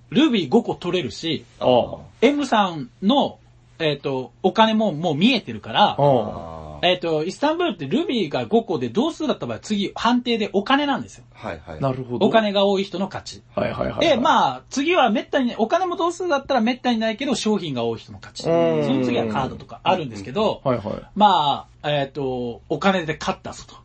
[0.10, 1.98] ルビー5個取れるし、ああ。
[2.22, 3.40] M さんの、
[3.80, 11.26] えっ、と、お金ももう見えてるから、ああーえっ、と、イスタンブールってルビーが5個で同数だった場合、次判定でお金なんですよ。
[11.34, 11.78] はいはい。
[11.78, 11.82] あ。
[11.82, 12.26] なるほど。
[12.26, 13.44] お金が多い人の勝ち。
[13.56, 14.00] はいはいはい。
[14.00, 18.44] で、あ、まあ、次はめったに、お金も同数だったらめったにないけど、商品が多い人の勝ち。
[18.44, 21.04] そうんの次はカードとかあるんですけど、はいはい。
[21.16, 23.76] まあ、えっ、と、お金で勝ったぞと。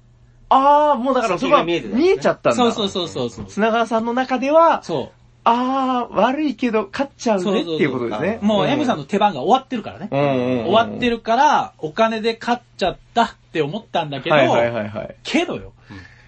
[0.51, 2.57] ああ、もうだからそこが見え見えちゃったんだ。
[2.57, 3.47] そうそうそうそうそう。
[3.49, 5.13] 砂川さんの中では、そ
[5.45, 8.39] ああ、悪いけど勝っちゃうねっていうことですね。
[8.43, 8.45] う。
[8.45, 10.09] もう M さんの手番が終わってるからね。
[10.11, 15.17] 終わってるから、お金で勝っちゃったって思ったんだけど、はいはいはいはい。
[15.23, 15.73] けどよ、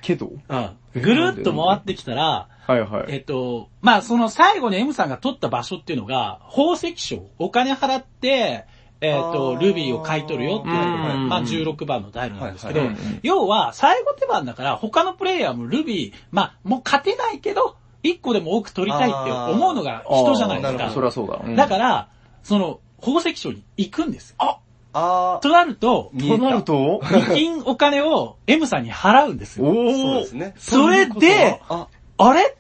[0.01, 0.33] けど？
[0.49, 0.71] うん。
[0.95, 3.05] ぐるっと回ってきたら、はいはい。
[3.09, 7.27] えっと、まあその最後に M さんが取った場所っていうのが、宝石商。
[7.39, 8.67] お金払って、
[9.03, 12.83] えっールビーを買い取るよっていうのが、うんまあ16番のダイルなんですけど
[13.25, 21.01] 要は最後手番だから他のプレイヤーもルビー、まあもう勝てないけど、1個でも多く取りたいって思うのが人じゃないですかあーそ。
[21.01, 21.41] りゃそうだ。
[21.45, 22.09] うんだから、
[22.43, 24.59] その、宝石商に行くんですよ。
[24.95, 29.67] あとなると、となると、二金お金を M さんに払うんですよ。
[29.67, 30.55] おー、そうおですね。
[30.59, 31.87] それで、あ、
[32.19, 32.57] あれ？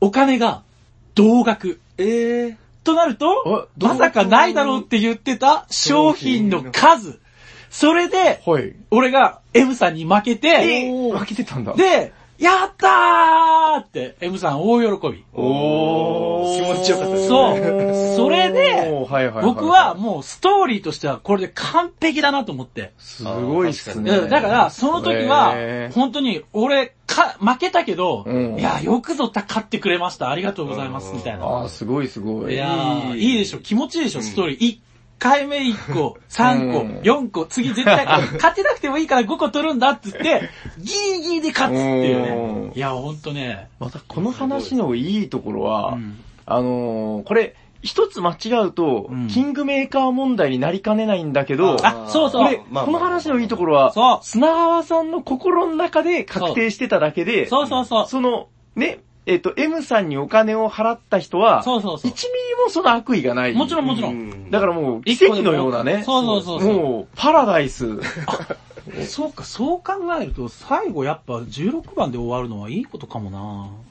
[0.00, 0.62] お金が
[1.14, 1.80] 同額。
[1.98, 7.20] ええとなるとあ、まさかないだろうって言ってた商品の数。
[7.68, 8.74] それで、はい。
[8.90, 11.74] 俺が M さんに負けて、負けてたんだ。
[11.74, 12.90] で、やったー
[13.92, 15.24] M さん大喜び。
[15.32, 16.74] おー。
[16.74, 18.16] 気持ちよかったですねそう。
[18.16, 18.88] それで、
[19.42, 22.92] 僕はもうストーリーとしてはこれで完璧だなと思って。
[22.98, 24.26] すごいっすうね。
[24.26, 25.54] んだから、その時は
[25.92, 30.30] 本当に、俺、か、負けたけど、うんいや、よくぞ勝ってくれました。
[30.30, 31.10] ありがとうございます。
[31.10, 31.44] うんみたいな。
[31.44, 32.54] あー、すごいすごい。
[32.54, 33.58] いやーいいでしょ。
[33.58, 34.58] 気持ちいいでしょ、ストーリー。
[34.60, 34.78] 1
[35.20, 36.98] 回目1個、3個、うん。
[37.02, 42.66] 4個、次絶対、 勝てなくてもいいから5個取るんだって言って、ギリギリで勝つっていううん。
[42.68, 42.72] ね。
[42.74, 43.68] いや、ほんとね。
[43.78, 46.18] またこの話のいいところは、うん。
[46.46, 49.28] あのー、これ、一つ間違うと、うん。
[49.28, 52.44] キングメーカー問題になりかねないんだけど、あそうそう。
[52.44, 54.18] これ、まあこの話のいいところは、そう。
[54.22, 58.06] 砂川さんの心の中で確定してただけで、そうそうそう。
[58.06, 59.00] その、ね、
[59.30, 63.52] えっ、と、M さんにお金を払った人は、そうそうそう1ミリもその悪意がない。
[63.52, 64.12] もちろんもちろん。
[64.12, 66.02] うんだからもう、奇跡のようなね。
[66.04, 66.74] そうそうそうそう。
[66.74, 67.86] もう、パラダイス。
[69.06, 73.89] そうか、そう考えると、最後やっぱ16番で終わるのはいいことかもなあ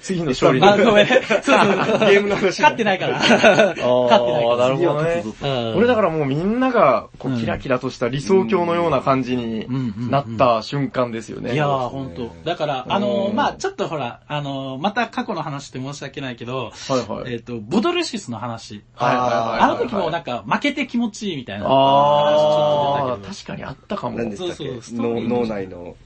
[0.00, 1.06] 次の勝利あ、ごめん。
[1.06, 1.98] そうそうそう。
[2.00, 3.14] ゲームの話勝ってないから。
[3.18, 4.56] 勝ってないから。
[4.56, 5.24] なるほどね。
[5.24, 9.66] うんこれだからもうみんなが、こう、うんキラキラとした理想郷のような感じに
[10.10, 11.54] なった瞬間ですよね。
[11.54, 12.34] いやー、ほんと。
[12.44, 17.32] だから、あのー、うんまあちょっとほら、あのー、また過去の話って申し訳ないけど、はいはい。
[17.34, 18.82] えっと、ボドルシスの話。
[18.94, 19.60] はいはいはいはい。
[19.60, 24.18] あの時もなんか、負けて気持ちいいみたいな話ちあょあっと出たけど、確かにあったかも。
[24.18, 25.96] 何でしたっそうそうけストーリー脳脳内の、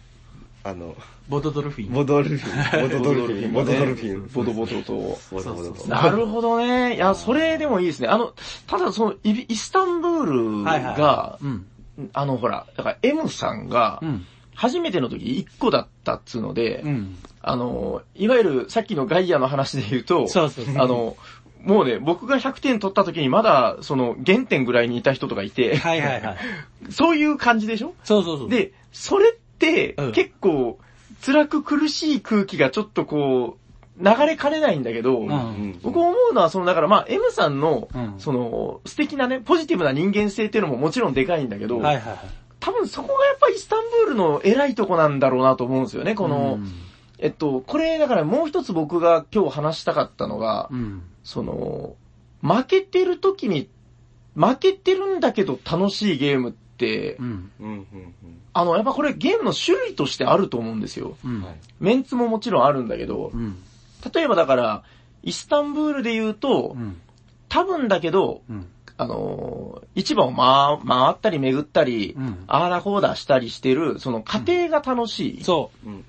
[0.64, 0.94] あの、
[1.28, 1.92] ボドドルフィン。
[1.92, 4.28] ボドルフィン、 ボドドルフィン、ボドドルフィン。
[4.32, 4.92] ボトボトと。
[5.32, 5.88] ボドボドと。
[5.88, 6.94] なるほどね。
[6.94, 8.08] いや、それでもいいですね。
[8.08, 8.32] あの、
[8.66, 10.24] ただその、イスタンブー
[10.60, 11.66] ルはいはいが、うん。
[12.12, 14.24] あのほら、だから M さんがう、ん。
[14.54, 17.16] 初めての時1個だったっつうのでう、ん。
[17.40, 20.74] あの、いわゆるさっきのガイアの話で言うと、そうそうそう。
[20.78, 21.16] あの、
[21.64, 26.36] もうね、僕が100点取った時にまだ、その、原点ぐらいにいた人とかいて、はいはいはい。
[26.90, 27.94] そういう感じでしょ？
[28.04, 29.41] そうそうそう。、で、それって
[29.98, 30.78] うん、結構、
[31.24, 42.18] 辛く苦しい空気がちょっとこう、流れかねないんだけど、うんうん僕思うのは、その、だからまあ、M さんの、うんその、素敵なね、ポジティブな人間性っていうのももちろんでかいんだけど、はいはいはい。
[42.60, 46.72] 多分そこがやっぱイスタンブールの偉いとこなんだろうなと思うんですよね、この、うん
[47.22, 51.02] えっと、これだからもう一つ僕が今日話したかったのが、うん。
[51.22, 51.94] その、
[52.42, 53.68] 負けてる時に、
[54.34, 56.52] 負けてるんだけど楽しいゲームっ
[58.52, 61.16] あの、やっぱこれゲームの種類としてあると思うんですよ。
[61.80, 63.56] メンツももちろんあるんだけどう、ん。
[64.12, 64.82] 例えばだから、
[65.22, 67.00] イスタンブールで言うとう、ん。
[67.48, 68.66] 多分だけど、うん。
[68.98, 72.44] あのー、市場を回回ったり巡ったり、うん。
[72.46, 75.44] あーだこうだしたりしてる、その過程が楽しい。
[75.44, 76.04] そうんうん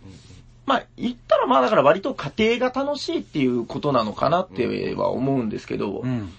[0.66, 6.04] まあ、言ったらまあだから割と過程が楽しいっていうことなのかなっては思うんですけど、う。
[6.04, 6.32] うん。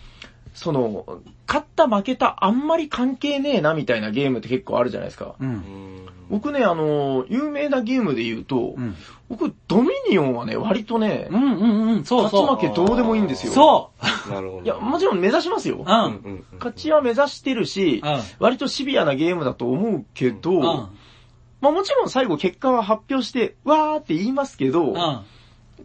[0.54, 5.34] その、勝った負けたあんまり関係ねえなみたいなゲームって結構あるじゃないですか。
[5.38, 5.44] う。
[5.44, 8.96] うんん僕ね、あの、有名なゲームで言うと、うん。
[9.28, 12.04] 僕、ドミニオンはね、割とねう、んうんうん。
[12.04, 12.46] そうそう。
[12.46, 13.52] 勝ち負けどうでもいいんですよ。
[13.52, 14.04] そう。
[14.32, 14.62] なるほど。
[14.62, 15.78] いや、もちろん目指しますよ。
[15.78, 16.44] うん。
[16.58, 18.18] 勝ちは目指してるし、うん。
[18.38, 20.62] 割とシビアなゲームだと思うけど、うん。
[20.62, 25.20] まあもちろん最後結果は発表して、わーって言いますけど、うん。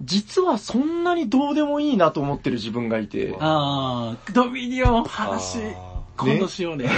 [0.02, 6.90] 実はそんなにどうでもいいなと思ってる自分がいて、あードミニオン話、あ今度しようね。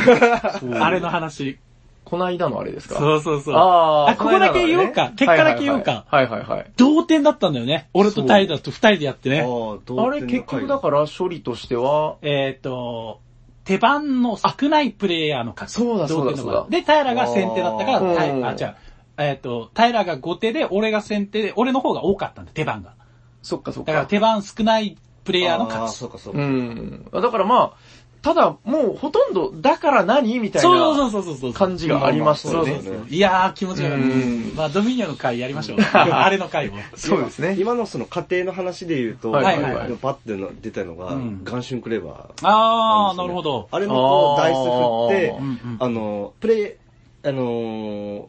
[0.80, 1.58] あれの話。
[2.04, 2.96] この間のあれですか？
[3.00, 3.56] そうそうそう。
[3.56, 6.40] あーあここだけ言おうか結果だけ言おうかはいはいはい。
[6.40, 7.88] はいはいはい同点だったんだよね。
[7.94, 10.04] 俺とタイダと二人でやってーね。
[10.04, 13.22] あれ結局だから処理としては、えっ、と、
[13.64, 15.74] 手番の少ないプレイヤーの勝ち。
[15.76, 18.76] そうだそうだ同点のそうだ場合で、平が先手だったから、タイあ、違う。
[19.18, 22.94] えっ、と、平が後手で、俺が先手で、俺の方が多かったんだ、手番が。
[23.42, 23.92] そっかそっか。
[23.92, 25.96] だから手番少ないプレイヤーのあー勝ち。
[25.98, 26.44] そうかそううか。
[26.44, 27.10] ん。
[27.22, 31.54] だからまあ、ただもうほとんど、だから何みたいそうなそうそうそうそう。
[31.54, 32.94] 感じがありましたよねそうそう。
[32.96, 35.80] そういやー、気持ちがよかったうんまあ、ドミニオンの回やりましょう。
[35.94, 36.74] あれの回を。
[36.96, 37.56] そうですね。
[37.60, 42.48] 今のその家庭の話で言うと、はいはいはいパッての出たのが、うんガンシュンクレバー。
[42.48, 43.68] あー、なるほど。
[43.72, 44.66] あれもこう、ダイス振
[45.08, 45.36] って
[45.80, 48.26] あの、プレイ、あのー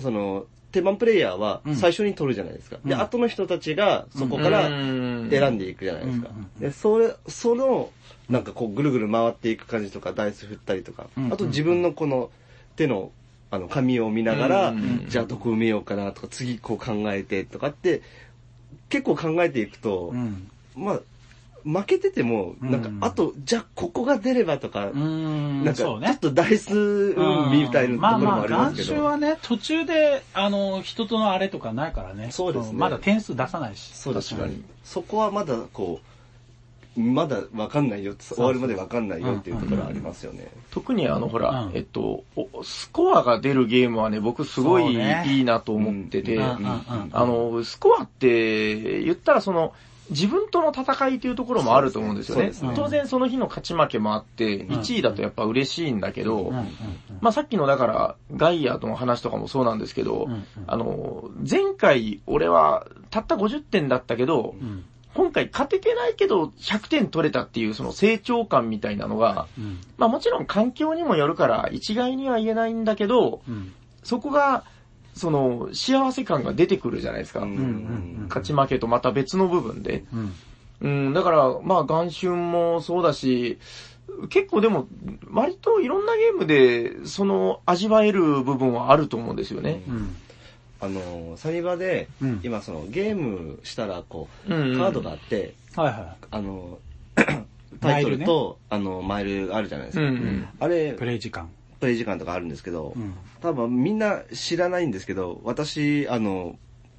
[0.00, 1.76] そその、手番プレイヤーはうん。
[1.76, 2.78] 最初に取るじゃないですか。
[2.84, 3.00] で、うん。
[3.00, 6.28] 後の人たちがそこから選選んでいくじゃないですか。
[6.58, 7.90] で、それ、その、
[8.28, 12.30] なんかこう、ぐるぐる回っていく感じとか、ダイス振ったりとかあと自分のこの
[12.76, 13.12] 手の、
[13.50, 18.02] あの、紙を見ながらうん、じゃあどこ埋めようかなとか、次こう考えてとかって、
[18.88, 20.50] 結構考えていくとう、ん。
[20.76, 21.00] まあ、
[21.64, 25.64] 負けてても、なんかう、んあと、じゃあここが出ればとかう、ん。
[25.64, 26.18] なんか、ちょそうねっ。
[26.18, 28.94] とダイス運みたいなところもありますけど。
[28.94, 32.28] まあまあ、はね、途中で、あの、人とのあれとかないからね。
[32.30, 33.92] そうですねまだ点数出さないし。
[33.94, 34.62] そうです確かに。
[34.84, 36.06] そこはまだこう、
[37.00, 40.48] まだわかんないよって、終わるまでわかんないよっていうところありますよね。
[40.70, 49.72] 特にあの、ほら、うんえっと、おスコアが出るゲームはね、僕すごいいいなと思ってて、うんうんうんあの、スコアって、言ったらその、
[50.10, 52.52] 自分との戦いというところもあると思うんですよね。
[52.74, 54.68] 当然その日の勝ち負けもあって、ん。
[54.68, 56.52] 1位だとやっぱ嬉しいんだけど、
[57.20, 60.28] まあさっきのだから、ガイアとの話とかもそうなんですけど、
[60.66, 64.84] あの、前回俺はたった50点だったけど、うん。
[65.12, 69.80] 今回勝ててないけど100点取れたっていうその成長感みたいなのが、うん。
[69.96, 73.72] まあもちろん環境にもよるから一概には言えないんだけど、うん。
[74.02, 74.64] そこが、
[75.14, 77.40] その、幸せ感が出てくるじゃないですか。
[77.40, 80.04] うんうん勝ち負けとまた別の部分で。
[80.12, 80.32] うん
[80.82, 83.58] うん、だから、まあ、元春もそうだし、
[84.28, 84.88] 結構でも、
[85.30, 89.82] 割といろんなゲームで、その、味わえる部分はあると思うんですよね。
[89.88, 90.16] うん
[90.82, 96.78] あの、サニバでうん、今そのゲームしたら、こう、うんうんカードがあって、はいはあの、
[97.80, 100.04] タイトルと、あの、マイルあるじゃないですか。
[100.04, 100.48] うんうん。
[100.58, 100.92] あれい。
[100.94, 101.50] プ、レイ時間。
[101.80, 103.14] プレイ時間とかあるんですけどう、ん。
[103.40, 106.58] 多分みんな知らないんですけど、私、あの、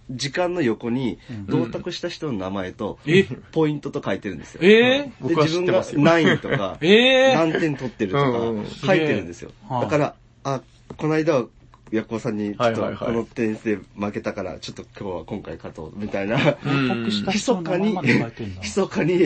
[0.09, 1.45] 時間の横にうん。
[1.45, 3.23] 同卓した人の名前と、え？
[3.51, 4.61] ポイントと書いてるんですよ。
[4.63, 5.03] え？
[5.03, 9.51] で、僕は自分が何位とか 何点取ってるとか書いてるんですよ。
[9.69, 9.81] はあ。
[9.83, 10.61] だから、あ、
[10.97, 11.45] この間は、
[11.91, 16.37] ヤコウさんに、ちょっとこの点数で負けたから、ちょっと今日は今回勝とう、みたいな。
[16.65, 17.03] うん。
[17.03, 19.19] 僕した人の名前まで書いてんだ密かに、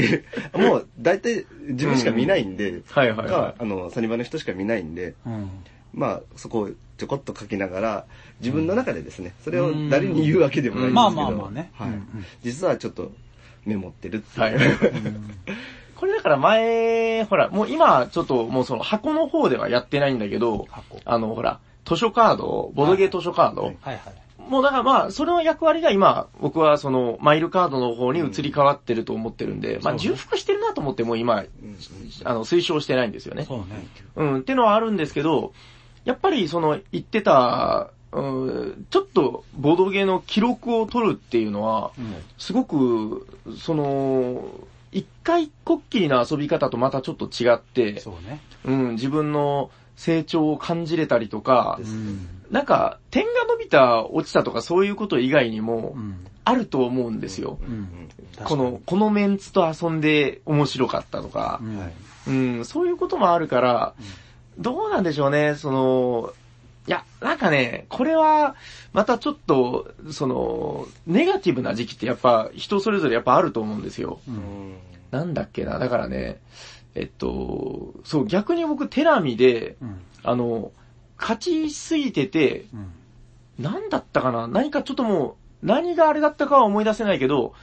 [0.53, 5.49] もう大体自分しか見ないんで、はいはいはか、あの、サニバの人しか見ないんで、うん。
[5.93, 8.05] まあ、そこをちょこっと書きながら、
[8.39, 11.72] 自分の中でですね、それを誰に言うわけでもないんですけど、まあまあまあね。
[11.74, 11.89] はい。
[12.43, 13.11] 実はちょっと
[13.66, 14.49] メモってるっていう。
[14.51, 14.55] い。
[14.55, 14.78] はい。
[15.95, 20.99] これだから前、ほら、もう今、ちょっともうその箱の方ではやってないんだけど、箱。
[21.05, 24.00] あの、ほら、図書カード、ボドゲ図書カード、はいはい。
[24.50, 31.48] もうだからまあ、それの役割が今、僕はその、マイルカードの方に移り変わってると思ってるんで、まあ、重複してるなと思ってもう今、うん
[32.24, 33.46] あの、推奨してないんですよね。
[33.46, 33.66] そうね。
[34.16, 35.54] うん、ってのはあるんですけど、
[36.04, 43.28] やっぱりその、言ってた、うん、ちょっと、ボードゲーの記録を取るっていうのは、うんすごく、
[43.58, 44.48] その、
[44.92, 48.40] 一回こっきりの遊び方とまたちょっと違って、そうね。
[48.64, 51.80] うん、自分の成長を感じれたりとか
[52.52, 56.28] なんか、点が伸びた、落ちたとかそういうこと以外にもう、ん。
[56.48, 57.58] あると思うんですよ。
[57.62, 58.08] うん。
[58.43, 61.60] この、このメンツと遊んで面白かったとか。
[62.28, 62.66] う、ん。
[62.66, 63.96] そういうこともあるから、
[64.60, 66.34] どうなんでしょうね、その、
[66.88, 68.56] いや、なんかね、これは、
[68.93, 74.20] またちょっと、その、ネガティブな時期ってやっぱ人それぞれやっぱあると思うんですよ。
[75.10, 76.39] なんだっけな、だからね、
[76.96, 80.02] えっと、そう、逆に僕テラミで、うん。
[80.24, 80.72] あの、
[81.20, 82.91] 勝ちすぎてて、うん。
[83.64, 84.48] なんだったかな？
[84.48, 87.54] 何かちょっともう、何があれだったかは思い出せないけど、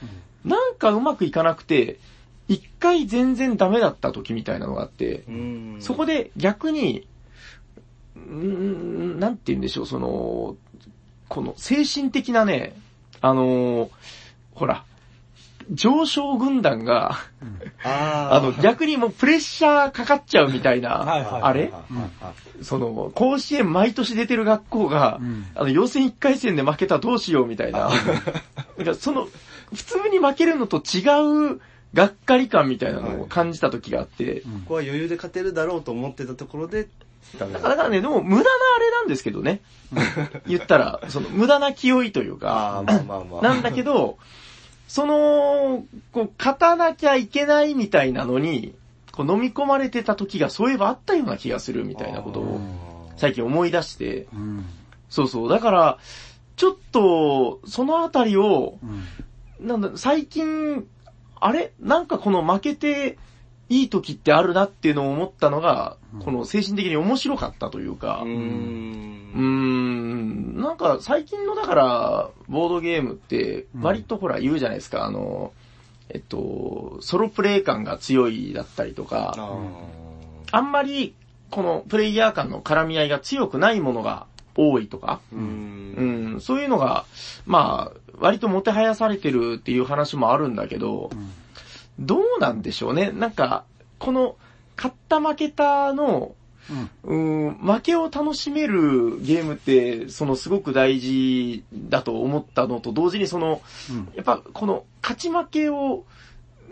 [0.45, 1.99] なんかうまくいかなくて、
[2.47, 5.77] 一回全然ダメだった時みたいなのがあって、うん。
[5.79, 7.07] そこで逆に、
[8.17, 10.55] んなんて言うんでしょう、その、
[11.29, 12.75] この精神的なね、
[13.21, 13.89] あのー
[14.53, 14.85] ほら、
[15.71, 17.17] 上昇軍団が、
[17.83, 21.73] あ あの、逆にもうプレッシャーかかっちゃうみたいな、はいはいあれ？
[22.61, 25.45] その、甲子園毎年出てる学校が、うん。
[25.55, 27.89] あの、予選1回戦で負けたらどうしようみたいな。
[28.77, 29.27] なんかその、
[29.73, 31.59] 普通に負けるのと違う、
[31.93, 34.51] がっかり感みたいなのを感じた時があって、うん。
[34.51, 36.87] ここは余裕で勝てるだろうと思ってたところで、
[37.37, 39.61] だからだからね、でも無駄なあれなんですけどね。
[40.47, 43.41] 言ったら、その無駄な気負いというか、ああ、まあまあまあ。
[43.41, 44.17] なんだけど、
[44.93, 48.75] その、こう、勝たなきゃいけないみたいなのに、
[49.11, 52.59] こう飲み込まれてた時がそういえばあったような気がするみたいなことを
[53.17, 54.65] 最近思い出して、うん。
[55.09, 55.49] そうそう。
[55.49, 55.97] だから、
[56.57, 58.77] ちょっと、そのあたりを、
[59.59, 59.67] うん。
[59.67, 60.87] なんだ、最近、
[61.39, 61.71] あれ？
[61.79, 63.17] なんかこの負けて
[63.73, 68.29] いい時ってあるなっていうのを思ったのが、この精神的に面白かったというか、うー。
[68.29, 69.33] うん。
[69.35, 75.53] ーん、なんか最近のだから、ボードゲームって、割とほら言うじゃないですか、あの、
[76.09, 79.57] えっと、ソロプレイ感が強いだったりとか、あ
[80.51, 81.15] あんまり、
[81.49, 86.35] このプレイヤー間の絡み合いが強くないものが多いとか、ーうん。
[86.37, 87.05] ん、そういうのが、
[87.47, 91.09] まあ、割ともてはやされてるっていう話もあるんだけど、
[91.99, 93.11] どうなんでしょうね。
[93.11, 93.65] なんか、
[93.99, 94.35] この、
[94.75, 96.35] 勝った負けたの、
[97.03, 106.05] うんうん、負けを楽しめるゲームって、そのすごく大事だと思ったのと同時にその、うんやっぱこの勝ち負けを、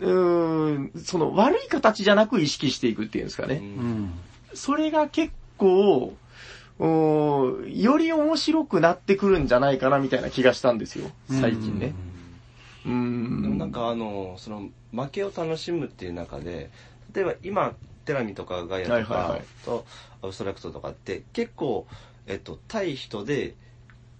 [0.00, 3.56] うーん、その悪い形じゃなく意識していくっていうんですかね。
[3.56, 4.12] うん
[4.54, 6.14] それが結構、
[6.78, 11.94] より面白くなってくるんじゃないかなみたいな気がしたんですよ、最近ね。
[12.06, 13.42] うーん。
[13.42, 16.70] でもなんかあの、その、負けを楽しむっていう中で、
[17.14, 17.74] 例えば今、
[18.04, 19.84] テラミとかガイアとかと、
[20.22, 21.86] アブストラクトとかって結構、
[22.26, 23.54] えっと、対人で、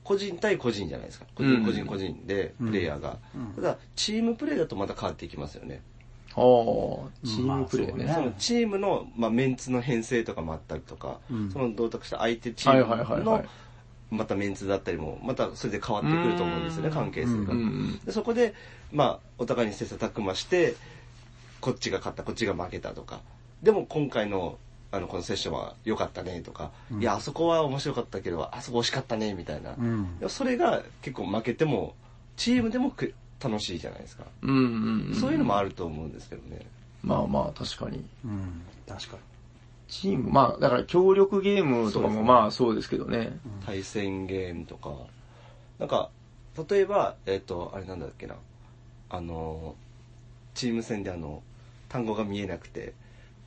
[0.04, 1.26] 個人対個人じゃないですか。
[1.34, 3.18] 個うん人個人個人で、プレイヤーが。
[3.34, 5.80] うんただ、チームプレイだとまた変わっていきますよね。
[6.34, 8.04] おーチームプレイね。
[8.04, 13.48] まあそのチームの、まあ、メンツの編成とかもあったりとか、うんその同卓した相手チーはいはいはいムのはい、
[14.12, 17.52] またメンツだったりも、またそれで変わってくると思うんですよね、うん関係性が。
[17.52, 18.54] うんでそこで、
[18.92, 20.76] まあ、お互いに切磋琢磨して、
[21.60, 23.20] こっちが勝った、こっちが負けたとか、
[23.62, 24.58] でも今回の、
[24.90, 29.74] あの、このセッションは良かったねとか、うんいや、あそこは面白かったけど、あそこ惜しかったね、みたいな。
[29.78, 31.94] うんでもそれが結構負けても、
[32.36, 34.24] チームでもく楽しいじゃないですか。
[34.42, 35.14] うんうんうん。
[35.14, 36.66] そういうのもあると思うんですけどね。
[37.02, 38.04] まあまあ、確かに。
[38.24, 39.16] うん確か
[39.92, 43.38] チーム、まあ、だから協力ゲームとかもまあそうですけどね。
[43.66, 44.90] 対戦ゲームとか、
[45.78, 46.08] なんか、
[46.70, 48.36] 例えば、えっ、と、あれなんだっけな、
[49.10, 49.74] あの、
[50.54, 51.42] チーム戦であの、
[51.90, 52.94] 単語が見えなくて、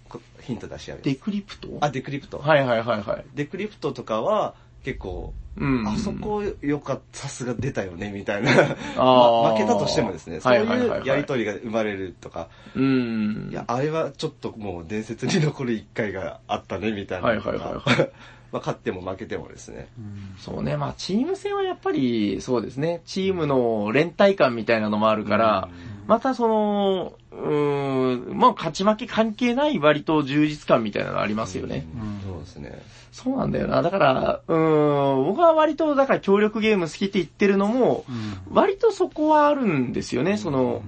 [0.07, 1.79] こヒント出し合うデクリプト？
[1.81, 2.37] あ、デクリプト。
[2.37, 3.25] はいはいはいはい。
[3.33, 5.87] デクリプトとかは、結構、うん。
[5.87, 8.51] あそこよかった、さすが出たよね、みたいな。
[8.97, 13.49] ま負けたとしてもですね、そうはいうやりとりが生まれるとか、うん。
[13.51, 17.27] いや、あれはちょっともう伝説に残る一回があったね、みたいな。
[17.27, 18.09] はいはいはいは
[18.51, 19.87] まあ、勝っても負けてもですね。
[19.97, 25.69] うんそうね、まあチーム戦はやっぱりそうですね、チームの連帯感みたいなのもあるから、
[26.07, 31.85] またその、うーん、まあ勝ち負け関係ない割と充実感みたいなのありますよね。
[31.95, 32.81] うんですね。
[33.11, 33.81] そうなんだよな。
[33.81, 38.05] だから、うーん、僕は割とだから協力ゲーム好きって言ってるのも、
[38.51, 40.83] 割とそこはあるんですよね、その、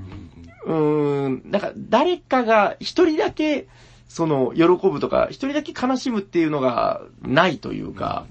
[0.65, 3.67] うーん、なんか誰かが一人だけ、
[4.07, 8.25] その、喜ぶとか、一人だけ悲しむっていうのがないというか、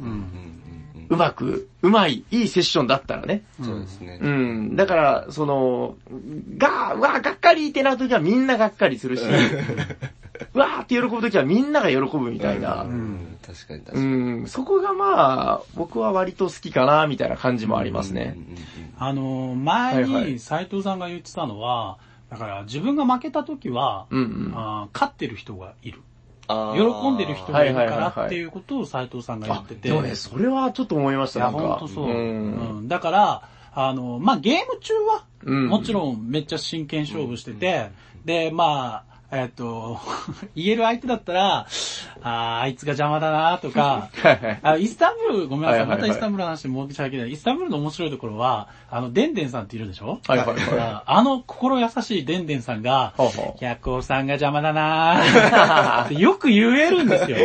[1.08, 3.44] うまく、うまい、いいセッションだったらね。
[3.60, 4.18] うんそうですね。
[4.20, 4.76] うん。
[4.76, 5.96] だから、その、
[6.58, 9.26] が、うわ、がっかりってなるときはみんながっかりするし、う
[10.54, 12.86] わーって喜ぶときはみんなが喜ぶみたいなう。
[12.86, 14.06] ん確かに確うかに。
[14.42, 14.46] ん。
[14.46, 18.40] そこがまあ、僕は割と好きかな、みたいな感じもありますねう。
[18.40, 18.56] んうんうん
[18.98, 21.98] あの、前に斉藤さんが言ってたのは、
[22.30, 24.52] だから自分が負けた時は、うんうん。
[24.54, 26.00] あー勝ってる人がいる。
[26.48, 29.88] 喜んでる人がいるからっていうことを斉藤さんが言ってて。
[29.88, 31.68] でもね、それはちょっと思いました、いや、なんか。
[31.68, 32.06] ほんとそう。
[32.06, 32.88] ううんん。
[32.88, 33.42] だから、
[33.74, 37.90] あの、まあ、ゲーム中は、うんもちろんめっちゃ真剣勝負してて、
[38.24, 40.00] で、まあ、えっと、
[40.56, 41.66] 言える相手だったら、
[42.28, 44.08] あーあいつが邪魔だなとか。
[44.62, 46.08] あイスタンブール、ごめんなさい、はいはいはい。
[46.08, 47.30] またイスタンブールの話申し訳ない。
[47.32, 50.18] イスタンブールの面白いところは、あの、デンデンさんっているでしょ？
[50.26, 50.56] はいはいはい。
[50.80, 53.14] ああの心優しいデンデンさんが、
[53.60, 56.04] 百光さんが邪魔だなー。
[56.06, 57.36] っ てよく言えるんですよ。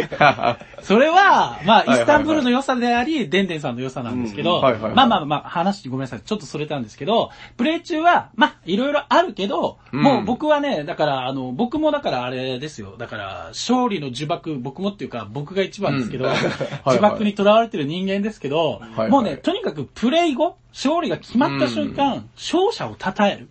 [0.82, 4.62] それは、まあ、イスタンブールの良さであり、デンデンさんの良さなんですけど、
[4.96, 10.02] まあまあまあ、話ごめんなさい、ちょっとそれたんですけど、プレイ中は、まあ、いろいろあるけど、うん。
[10.02, 16.52] もう僕はね、だから、あの、僕もだからあれですよ、だから、勝利の呪縛、僕もっていうか、僕が一番ですけど、うん はいはい
[16.86, 23.50] 呪縛に囚われてる人間ですけど、はいもうね、とにかくプレイ後、勝利が決まった瞬間、勝者を称える。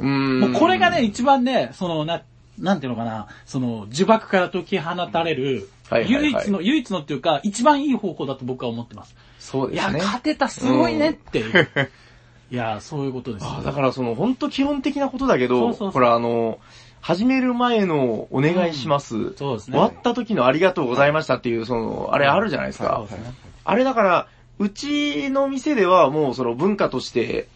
[0.00, 0.40] うん。
[0.40, 2.22] もうこれがね、、一番ね、その、な、
[2.58, 5.68] なんていうのかな、その、呪縛から解き放たれる、
[6.06, 9.12] 唯一の、唯一のっていうか、一番いい方法だと僕は思ってます。
[9.12, 9.98] いや、そうですね。
[10.00, 11.68] 勝てた、すごいねっていう。
[12.50, 16.58] いや、そういうことですだからその本当基本的なことだけど、そうそうそうこれあの、
[17.00, 19.34] 始める前のお願いします。
[19.36, 19.78] そうですね。
[19.78, 23.24] 終わった時のありがとうございましたっていう、その、あれあるじゃないですかそうで。
[23.24, 23.34] すね。
[23.64, 24.28] あれだから、
[24.58, 27.48] うちの店ではもうその文化として、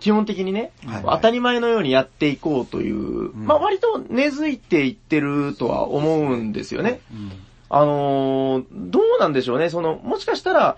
[0.00, 7.00] 基本的にね、はい当たり前のようにやっていこうという、まあ割と根付いていってるとは思うんですよね。
[7.12, 7.32] うん
[7.70, 10.76] あのーどうなんでしょうね、その、もしかしたら、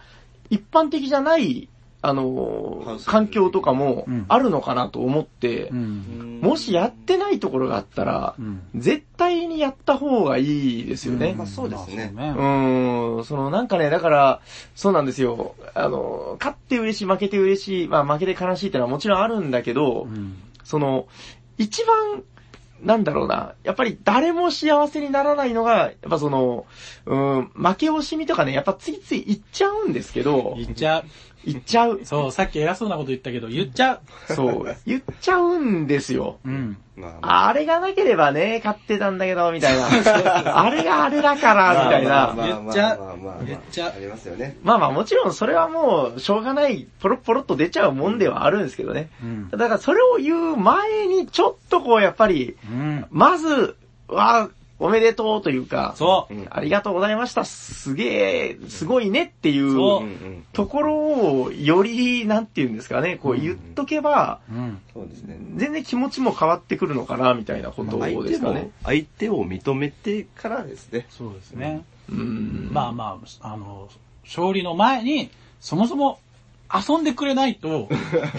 [0.48, 1.68] 一般的じゃない、
[2.02, 6.40] あの環境とかもうんあるのかなと思って、うん。
[6.42, 8.62] もしやってないところがあったらう、ん。
[8.74, 11.34] 絶対にやった方がいいですよね。
[11.36, 14.40] まあそうですねまあうん、そのなんかね、だから、
[14.74, 15.54] そうなんですよ。
[15.74, 21.08] あの、勝って嬉しい、負けて嬉しい、まあ負けて悲しいってのはもちろんあるんだけど、うんその、
[21.58, 22.22] 一番、
[22.82, 26.64] なんだろうな、やっぱり誰も幸せにならないのが、やっぱその、
[27.06, 31.04] うん、負け惜しみとかね、やっぱついつい言っちゃうんですけど、言っちゃう。
[31.44, 32.00] 言っちゃう。
[32.04, 34.34] そう、さっき偉そうなこと言ったけど、言っちゃう。
[34.34, 36.38] そう、言っちゃうんですよ。
[36.44, 36.76] うん。
[36.96, 39.86] まあれがなければね、勝ってたんだけど、みたいな。
[40.60, 42.10] あれがあれだから、みたいな。
[42.10, 44.56] まあまあ言っちゃう言っちゃうありますよね。
[44.62, 49.08] まあまあもちろんそれはもう、しょうがない、ポロッポロっと出ちゃうもんではあるんですけどね。
[49.22, 49.50] うん。
[49.50, 53.06] だからそれを言う前に、ちょっとこう、やっぱり、うん。
[53.10, 53.76] まず、
[54.08, 54.50] は、
[54.80, 56.34] おめでとうというか、そう。
[56.34, 60.96] うんありがとうございました、すげえ、すごいねっていうところ
[61.42, 64.80] を、より、なんていうんですかね、こう言っとけば、うん。
[64.92, 65.38] そうですね。
[65.56, 71.06] 全然気持ちも変わってくるのかな、みたいなこと相手もですかね。、相手を認めてからですね。
[71.10, 71.84] そうですね。
[72.08, 72.70] うん。
[72.72, 73.88] まあまあ、あの、
[74.24, 76.18] 勝利の前に、そもそも
[76.72, 77.88] 遊んでくれないと、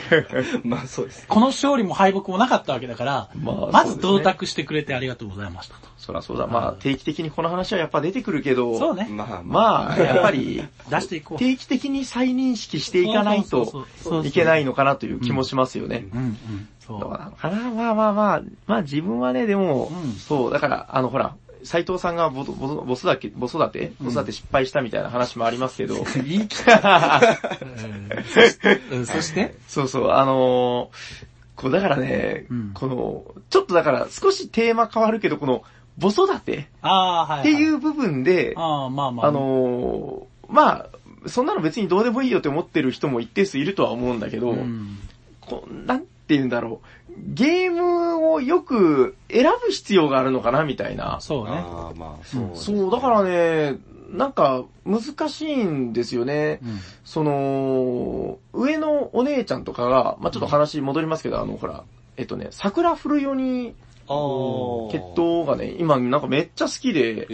[0.64, 1.28] まあそうです。
[1.28, 5.91] この勝利も敗北もなかったわけだから、まあまず同卓してくれてありがとうございましたと。
[6.02, 6.48] そらそうだ。
[6.48, 9.08] まあ、定期的にこの話はやっぱ出てくるけど、そうね。
[9.12, 11.38] まあまあ、やっぱり、 出していこう。
[11.38, 13.86] 定期的に再認識していかないと
[14.26, 16.08] いけないのかなという気もしますよね。
[16.12, 16.20] うん。
[16.20, 16.38] うん。
[16.80, 17.12] そどうう。
[17.14, 20.14] なのかなまあまあまあ、まあ自分はね、でも、うん。
[20.14, 25.94] そう、だから、あのほら、斎藤さんがボボボボスだけ、ボスだてボスだて失敗したみたいな話もありますけど、
[26.26, 26.66] 言い切っ
[29.06, 29.54] そして？
[29.68, 31.32] そうそう、あのー
[31.62, 32.72] こうだからね、うん。
[32.74, 35.62] この、ちょっとだから少しテーマ変わるけど、この、
[35.98, 37.54] ボソダテああ、はい、はい。
[37.54, 39.28] っていう部分で、ああ、まあまあ。
[39.28, 40.90] あのーまあ、
[41.28, 44.98] そんなの別にどうでもいいよって思ってる人も一定数いるとは思うんだけど、うん、
[45.40, 46.88] こうなんて言うんだろう。
[47.34, 51.20] ゲームをよく選ぶ必要があるのかなみたいな。
[51.20, 51.52] そうね。
[51.52, 53.78] ああ、まあそうね、そう、だからね、
[54.10, 56.60] なんか難しいんですよね。
[56.64, 56.80] うん。
[57.04, 61.84] その、上のお姉ちゃんとかが、まあちょっと話戻りますけど、あの、ほら、
[62.18, 63.74] えっとね、桜降るように
[64.08, 64.92] あー。
[64.92, 67.28] 決闘がね、今なんかめっちゃ好きで、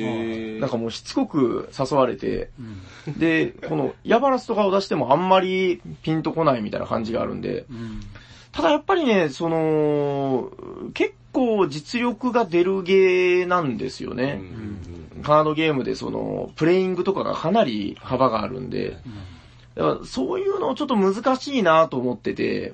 [0.60, 2.50] なんかもうしつこく誘われて、
[3.08, 3.20] うん。
[3.20, 8.02] で、このヤバラスとかを出してもあんまりピンとこないみたいな感じがあるんで、うん。
[8.52, 10.52] ただやっぱりね、その、
[10.94, 14.42] 結構実力が出るゲーなんですようんね。
[15.16, 15.24] うん。
[15.24, 18.98] カードゲームでその、プレイングとかがかなり幅があるんで、
[19.76, 22.74] だからそういうのちょっと難しいなと思ってて、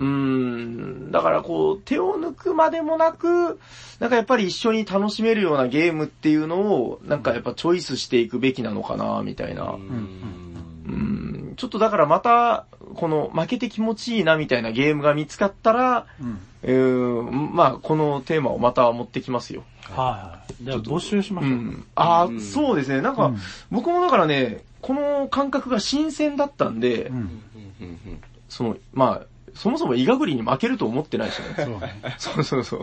[0.00, 0.06] うん。
[0.06, 3.60] うーん、だからこう、手を抜くまでもなく、
[3.98, 9.64] なんかやっぱり一緒に楽しめるようなゲームっていうのを、なんかやっぱチョイスしていくべきなのかな、みたいな。
[9.64, 10.50] うん
[10.86, 16.40] うん、ちょっとだからまた、この負けて気持ちいいなみたいなゲームが見つかったら、うん。
[16.62, 19.62] うーん、まあこのテーマをまた持ってきますよ。
[19.82, 20.64] はいはい。
[20.64, 21.50] じゃあ募集しましょう。
[21.52, 21.86] うん。
[21.94, 23.00] ああ、うんそうですね。
[23.00, 23.38] なんか、うん
[23.70, 27.16] 僕もだからね、この感覚が新鮮だったんで、うん。
[27.16, 29.26] うんうんその、まあ、
[29.60, 31.44] そもそもイガグリに負けると思ってないしね。
[31.58, 32.00] そうね。
[32.16, 32.82] そうそうそう。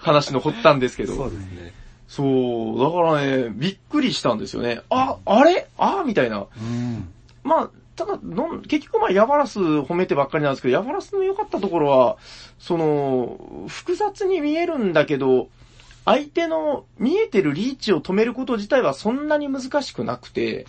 [0.00, 1.14] 話の発端ですけど。
[1.14, 1.72] そうですね。
[2.08, 4.80] そう、だからね、びっくりしたんですよね。
[4.90, 5.68] あ、あれ？
[5.78, 6.02] あ？
[6.04, 6.38] みたいな。
[6.38, 7.08] うん。
[7.44, 8.18] まあ、ただ、
[8.66, 12.16] 結局まあ、ヤバラス褒めてばっかりなんですけど、ヤバラスの良かったところは、
[12.58, 15.48] その、複雑に見えるんだけど、
[16.04, 20.66] 相手の見えてるリーチを止めること自体はそんなに難しくなくて、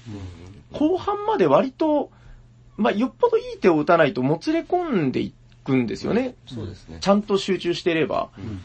[0.71, 2.11] 後半まで割と、
[2.77, 5.33] まあ、よっぽどいい手を打たないともつれ込んでい
[5.67, 6.35] くんですよね。
[6.47, 6.97] そうですね。
[7.01, 8.29] ちゃんと集中していれば。
[8.37, 8.61] うん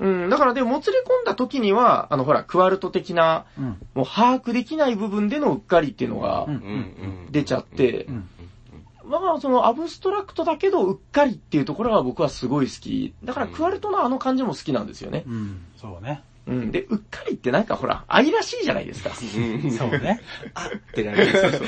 [0.00, 3.64] うんうん、だからでももつれ込んだ時には、あのほら、クワルト的な、うん。
[3.94, 6.46] もう把握できない部分でのうっかりっていうのが
[7.30, 8.28] 出ちゃってう、ん。
[9.04, 13.14] まあまあそのアブストラクトだけどうっかりっていうところは僕はすごい好き。
[13.24, 15.24] だからクワルトのあの感じも好きなんですよね。
[15.26, 15.60] うん。
[15.76, 16.22] そうね。
[16.46, 16.70] うん。
[16.70, 19.10] で、うっかりってなんかほら、愛らしいじゃないですか。
[19.10, 20.20] うんそうね。
[20.54, 21.62] ってなります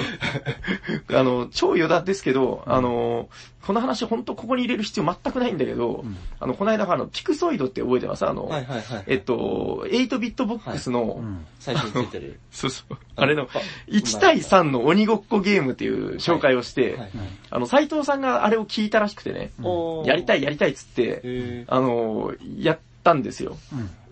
[1.15, 3.29] あの、超余談ですけど、あの、
[3.67, 8.25] この話本当ここに入れる必要全くないんだけど、うんあの、この間あの、ピクソイドって覚えてます？
[8.27, 9.05] あの、はいはいはい。
[9.07, 11.45] えっと、8ビットボックスの、うん。
[11.59, 12.39] 最初についてる。
[12.53, 13.49] そうそう、あれの、
[13.89, 17.11] 1対3の鬼ごっこゲームっていう紹介をして、はい
[17.51, 23.57] あの、斎藤さんがあれを聞いたらしくてね、おーやりたいやりたいっつって、へあの、やったんですよ。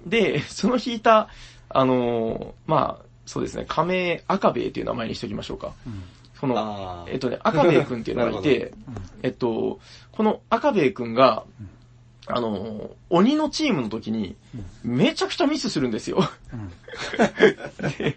[0.05, 0.11] うん。
[0.11, 1.29] で、その引いた、
[1.69, 5.73] あの、まあ、そうですね、仮名赤兵衛っていう名前にしておきましょうか。
[5.87, 6.03] うん。
[6.39, 8.73] その、えっとね、赤兵衛くんっていうのがい なて、
[9.23, 9.81] えっと、
[10.13, 11.45] この赤兵衛くんが、
[12.27, 14.37] あの、鬼のチームの時に、
[14.85, 16.19] めちゃくちゃミスするんですよ。
[16.53, 16.73] うん。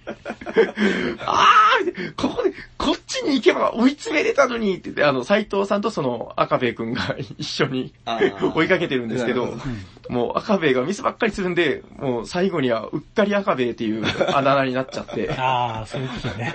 [1.26, 7.94] あーここで、こっちに行けば追い詰めれたのにって言って、あの、斎藤さんとその赤兵衛くんが一緒に
[8.56, 9.58] 追いかけてるんですけど
[10.10, 15.32] もう赤兵衛がミスばっかりするんで、もう最後にはうっかり赤兵衛っていうあだ名になっちゃって。
[15.38, 16.54] ああ、そういうことね。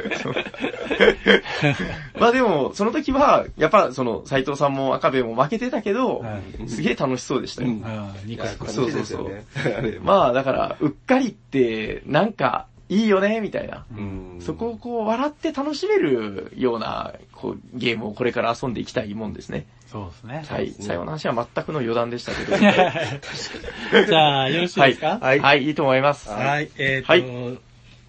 [2.19, 7.71] まあでも、その時は、やっぱその斎藤さんも赤兵衛も負けてたけど、はいすげえ楽しそうでしたよ。
[7.71, 8.13] うんうん。
[8.25, 8.67] ニコニコ。
[8.67, 13.85] そうそうそう楽しいですよねあ れまあだから、うっかりって、なんか、いいよね、みたいな。
[13.97, 19.67] うんそこをこう、笑って楽しめるような、こう、ゲームをこれから遊んでいきたいもんですね。
[19.87, 20.45] そうですね。
[20.49, 20.73] はい。
[20.81, 22.57] 最後の話は全くの余談でしたけど。
[24.07, 25.19] じゃあ、よろしいですか？
[25.21, 25.39] はい。
[25.41, 26.29] はい、いいと思います。
[26.31, 26.71] はい。
[26.79, 27.59] えっと、はい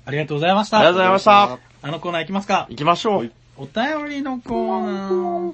[0.06, 0.80] ありがとうございました。
[0.80, 1.60] ありがとうございました。
[1.82, 2.68] あのコーナー行きますか？
[2.70, 3.32] 行きましょう。
[3.56, 5.54] お便りのコーナー。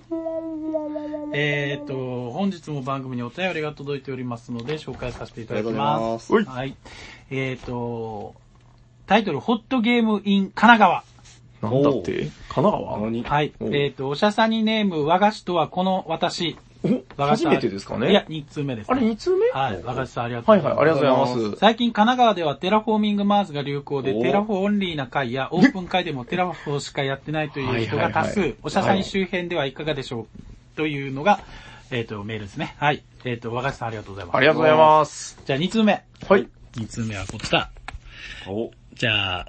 [1.33, 6.33] えーと、本日も番組にお便りが届いておりますので、紹介させていただきます。
[6.33, 6.75] ありがとうはい。
[7.29, 8.35] えーと、
[9.05, 11.03] タイトル、 hot game in 神奈川。
[11.61, 12.29] なんだって？
[12.47, 12.99] 神奈川？
[13.01, 13.23] 何？
[13.23, 13.53] はい。
[13.59, 16.57] おえーと、おしゃさんネーム、和菓子とはこの私。
[17.17, 18.11] お初めてですかね？
[18.11, 19.49] いや、2通目です、あれ2通目？
[19.49, 19.83] はい。
[19.83, 21.59] 和菓子さんありがとうはいはい、ありがとうございます。
[21.59, 30.27] 最近神奈川ではテラフォーミングマーズが流行で、おテラフォーオンリーな会やオープン会でもテラフォーしかやってないという人が多はいはいはい数、おしゃさん周辺ではいかがでしょ
[30.73, 30.77] う？
[30.77, 31.41] というのが、
[31.91, 32.75] えっ、と、メールですね。
[32.77, 33.03] はい。
[33.25, 34.37] えっ、と、和菓子さんありがとうございます。
[34.37, 35.41] ありがとうございます。
[35.45, 36.03] じゃあ2通目。
[36.27, 36.47] はい。
[36.75, 37.69] 2通目はこちら。
[38.47, 39.47] お、じゃあ、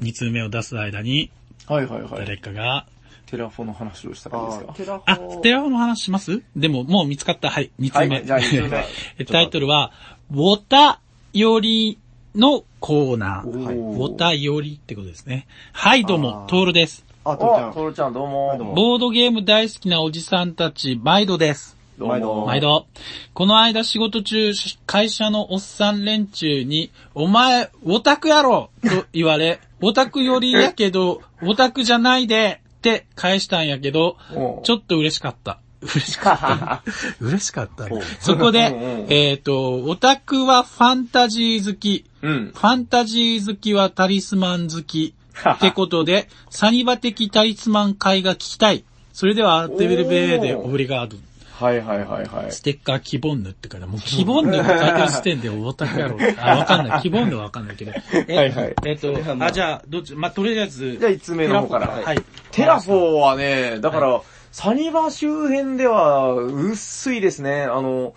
[0.00, 1.30] 2通目を出す間に、
[1.66, 2.10] はいはいはい。
[2.26, 2.86] 誰かが、
[3.26, 4.72] テラフォの話をしたらいいですか？
[4.74, 6.42] テラフあ、ォテラフォの話します？
[6.54, 7.50] でも、もう見つかった。
[7.50, 8.16] はい、2通目。
[8.16, 8.40] はいじゃあ
[9.30, 9.92] タイトルは、
[10.30, 11.00] ウォタ
[11.32, 11.98] より
[12.34, 13.64] のコーナー。
[13.64, 15.46] はいウォタよりってことですね。
[15.72, 17.04] はい、どうも、あートールです。
[17.24, 17.74] あ、とるちゃお、ん。
[17.74, 18.48] トロちゃんどうも。
[18.48, 21.76] はいどうもボードゲーム大好きなおじさんたち、毎度です。
[21.98, 22.12] どうも。
[22.14, 22.86] 毎度毎度。
[23.34, 24.52] この間仕事中、
[24.86, 34.16] 会社のおっさん連中に、お前、オタクやろと言われ、オタクよりやけど、オタクじゃないでって返したんやけど
[34.62, 35.58] ちょっと嬉しかった。
[35.82, 36.82] 嬉しかった。
[37.20, 37.86] 嬉しかった。
[38.20, 42.04] そこでえっと、オタクはファンタジー好き。
[42.22, 42.52] うん。
[42.54, 45.14] ファンタジー好きはタリスマン好き。
[45.56, 48.84] ってことで、サニバ的タリスマン会が聞きたい。
[49.12, 51.18] それでは、デベルベーで obrigado。
[51.58, 52.52] はいはいはいはい。
[52.52, 56.18] ステッカーキボンヌってから、もうキボンヌって書いてる時点でオタクやろ。
[56.38, 57.02] あ、わかんない。
[57.02, 57.92] キボンヌはわかんないけど。
[58.28, 60.98] え はいはいえっと、あ、じゃあ、どっち、まあ、とりあえず。
[60.98, 61.88] じゃあ5つ目の方から。
[61.88, 62.22] はい。
[62.50, 64.20] テラフォーはね、だから、
[64.52, 67.62] サニバ周辺では薄いですね。
[67.62, 68.14] あの、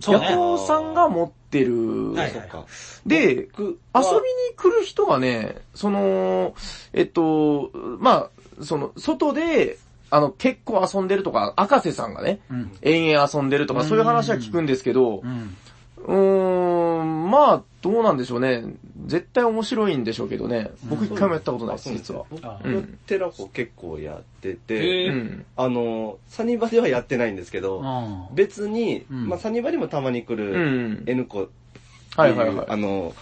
[0.00, 2.12] そうねヤコウさんが持ってる。
[2.12, 2.66] はいそっか。
[3.06, 3.74] で、遊びに
[4.56, 6.54] 来る人がね、その、
[6.92, 7.70] えっと、
[8.00, 8.28] ま
[8.60, 9.78] あ、その、外で、
[10.12, 12.70] あの、結構遊んでるとか、赤瀬さんがね、うん。
[12.82, 15.56] 延々遊んでるとか、そういう話は聞くんですけどう、ん。
[16.04, 18.62] うーん、まあ、どうなんでしょうね。
[19.06, 20.70] 絶対面白いんでしょうけどね。
[20.84, 22.26] 僕一回もやったことないです、実は。
[22.28, 25.46] 僕あうんテラフォ結構やってへて、ーうん。
[25.56, 31.04] あの、サニバではやってないんですけど、うん別に、うんまあサニバにもたまに来うるん。
[31.06, 31.50] N 子って
[32.16, 32.66] はいはいはい。
[32.68, 33.14] あの、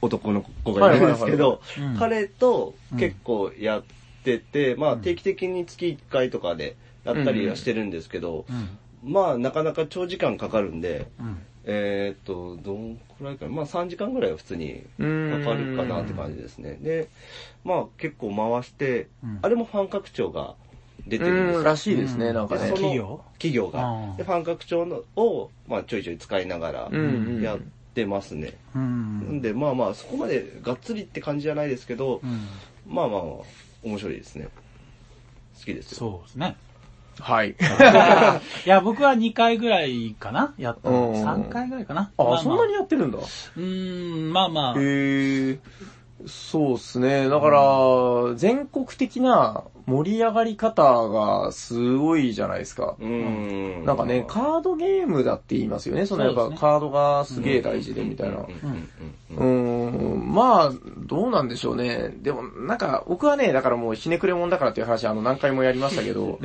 [0.00, 1.60] 男の子がいるんですけど
[1.98, 3.96] 彼と結構やって
[4.38, 8.52] て、まあ定期的に月1回とかでやったりはしてるんですけど、う
[9.08, 9.12] ん。
[9.12, 11.36] まあなかなか長時間かかるんで、うん。
[11.68, 13.50] えーっと、どんくらいかな。
[13.52, 16.78] まあ3時間ぐらいは普通にかかるかなって感じですね。
[16.80, 17.08] で、
[17.64, 20.54] まあ結構回してうん、あれもファン拡張が
[21.06, 21.64] 出てるんです。
[21.64, 22.66] らしいですね、うんなんかねで。
[22.68, 23.20] その企業？
[23.34, 23.82] 企業あが。
[24.14, 27.00] ーで、ファン拡張のを、まあちょいちょい使いながらうん
[27.36, 27.58] うんやっ
[27.94, 28.54] てますね。
[28.74, 28.86] うなん
[29.38, 29.40] ん。
[29.42, 32.48] でまあまあそこまでがっつりって感じじゃないですけどう、ん。
[32.88, 33.22] まあまあ
[33.86, 34.48] 面白いですね。
[35.58, 35.98] 好きですよ。
[35.98, 36.56] そうですね。
[37.20, 37.50] はい。
[38.66, 41.10] いや、僕は2回ぐらいかなやったの。
[41.10, 42.12] うん3回ぐらいかな。
[42.18, 43.18] まあ、まそんなにやってるんだ。
[43.18, 44.74] うーん、まあまあ。
[44.78, 45.58] へえ。
[46.26, 47.28] そうっすね。
[47.28, 52.96] だから、全国的な盛り上がり方がすごいじゃないですか。
[52.98, 53.84] うーん。
[53.84, 56.06] なんかね、カードゲームだって言いますよね。
[56.06, 58.38] そのやっぱカードがすげえ大事でみたいな。
[58.38, 62.14] うんうんうんうんうーん、まあ、どうなんでしょうね。
[62.22, 66.38] でも、なんか、僕はね、だからもうひねくれもんだからっていう話、あの、何回もやりましたけど、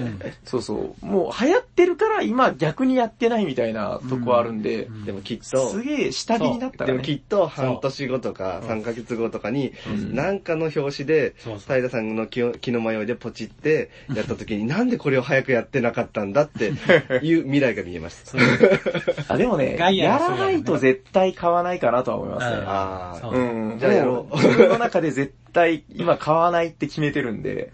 [0.45, 5.05] そうそう、もう流行ってるから今逆にやってないみたいなとこあるんで、うん。
[5.05, 6.93] でもきっと、すげえ下火になったらね。
[6.93, 10.15] でもきっと半年後とか3ヶ月後とかに、ん。
[10.15, 16.73] なんかの表紙でそうそう、平さんの気の迷いでポチって、やった時になんでこれを早くやってなかったんだって
[17.21, 18.17] いう未来が見えまし
[19.27, 19.33] た。
[19.33, 22.70] あでもね、やらないと絶対買わないかなとは思いますね。
[22.71, 23.79] ああ、そううん。
[23.79, 27.71] じゃあやろうも自分の中で絶対今買わないって決めてるんで。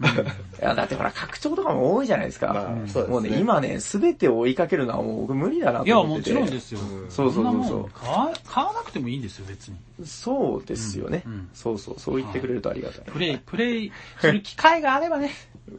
[0.60, 2.48] いや、だってほら、拡張とかも多いじゃないですか。
[2.48, 3.06] まあ、そうですね。
[3.08, 6.30] もうね、今ね、すべてを追いかけるのはもう僕無理だなといや、も思ってて。
[6.30, 6.80] ちろんですよ。
[6.80, 9.76] そうそうそうそうんなもん買わ買わなくてもいいんですよ、別に。
[10.04, 11.24] そうですよね、
[11.54, 13.04] そうそう、そう言ってくれるとありがたい。
[13.06, 15.30] プレイ、プレイする機会があればね。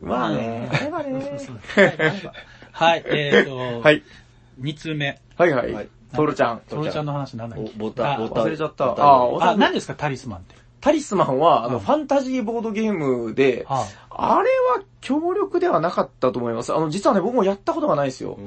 [0.02, 1.40] まあね、あればね。
[2.72, 4.04] はい、えっと、はい。
[4.62, 5.20] 2通目。
[5.36, 5.90] はいはい。
[6.12, 6.62] はいトールちゃん。
[6.70, 7.72] トロちゃんの話なんだっけ？
[7.76, 8.46] おボタボタン。
[8.46, 10.56] 忘れちゃったあおあ、何ですか、タリスマンって。
[10.82, 16.74] タリスマンは、あの、うんファンタジーボードゲームで、はあれは強力ではなかったと思います。
[16.74, 18.38] あの、実はね、僕もやったことがないですよ。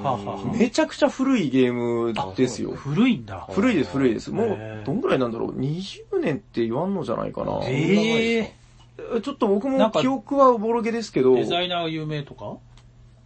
[0.58, 2.70] めちゃくちゃ古いゲームですよ。
[2.72, 3.46] 古いんだ。
[3.50, 4.30] 古いです、古いです。
[4.30, 7.60] もうどんぐらいなんだろう ?20 年って言わんのじゃないかな。
[7.64, 8.52] ええ
[9.22, 12.56] ちょっと僕も記憶はおぼろげですけど、デザイナーが有名とか？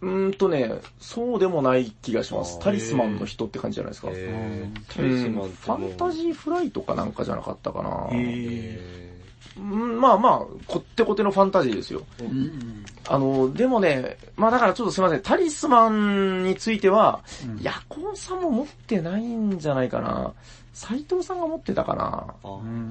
[0.01, 2.59] うーんとね、そうでもない気がします。
[2.59, 4.07] タリスマンの人って感じじゃないですか。
[4.95, 8.09] タリスマンファンタジーフライトかなんかじゃなかったかな。
[8.11, 8.15] う
[9.59, 12.03] んまあまあ、こってこてのファンタジーですよ。
[13.07, 20.33] あの、でもね、まあだからちょっとすいません、タリスマンについては、うんヤコンさんも持ってないんじゃないかな。
[20.73, 22.35] 斎藤さんが持ってたかな。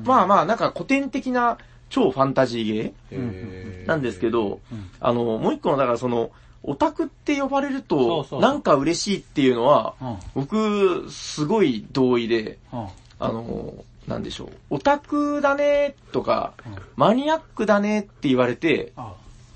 [0.04, 1.56] まあまあ、なんか古典的な
[1.88, 6.30] 超ファンタジーゲへーーなんですけど、うんあの、もう一個の、だからその、
[6.66, 10.18] オタクって呼ばれるとなんか嬉しいっていうのは、うん。
[10.34, 12.86] 僕、すごい同意で、うん。
[13.18, 13.72] あの、
[14.06, 14.50] なんでしょう。
[14.70, 19.14] オタクだねとか、うんマニアックだねって言われて、あ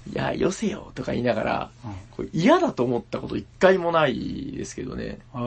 [0.08, 1.92] いや、よせよとか言いながら、うん。
[2.10, 5.18] これ嫌だと思ったこと一回もないですけどね。
[5.34, 5.38] あ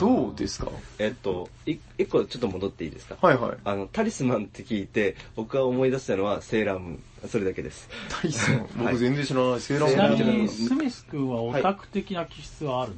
[0.00, 0.70] どうですか？
[0.98, 3.16] えっと、い一個ちょっと戻っていいですか？
[3.20, 3.56] はいはい。
[3.64, 7.28] あの、タリスマンって聞いて、僕が思い出したのはセーラームーン。
[7.28, 7.88] それだけです。
[8.08, 9.60] タイソン、 はい僕全然知らない。
[9.60, 12.92] セーラちなみームーンに、スミス君はオタク的な気質はある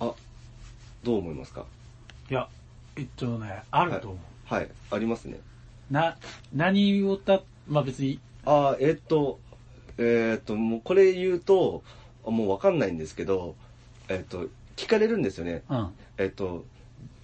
[0.00, 0.14] の、あ、
[1.04, 1.64] どう思いますか？
[2.30, 2.48] い、や、
[2.96, 4.54] えっとね、あると思う。
[4.54, 5.38] はい、ありますね。
[5.90, 6.16] な、
[6.54, 9.38] 何をた、まあ別に、あ、えっと、
[10.02, 11.82] えっと、もうこれ言うと、
[12.24, 13.56] もうわかんないんですけど、
[14.08, 14.46] えっと、
[14.76, 15.62] 聞かれるんですよね。
[15.68, 15.88] うん。
[16.18, 16.64] えっと、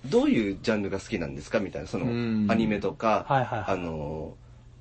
[0.06, 1.60] どういうジャンルが好きなんですか？
[1.60, 4.36] みたいな、そのうん、アニメとか、はいはいはいあの、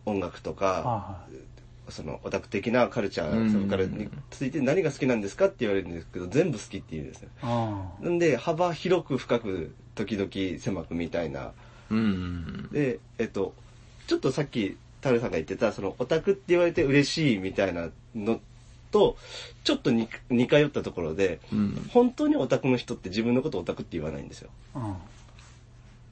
[0.06, 1.28] 音楽とか、は
[1.89, 7.30] そのオタク的なカルチャうんー、それからについて何が好きなんですかって言われるんですけど、全部好きって言うんですよ。
[7.41, 8.04] いはい。
[8.04, 11.54] なんで、幅広く深く、時々狭くみたいな。
[11.89, 12.70] うん。
[12.72, 13.54] で、えっと、
[14.08, 14.78] ちょっとさっき、
[15.08, 18.39] タルさんが言ってた、そのオタクって言われて嬉しいみたいなの
[18.91, 19.18] と、
[19.64, 21.89] ちょっと似似通ったところで、うん。
[21.91, 24.49] 本当にオタクの人って自分のことをオタクって言わないんですよ。
[24.76, 24.84] うん。
[24.84, 24.95] うん。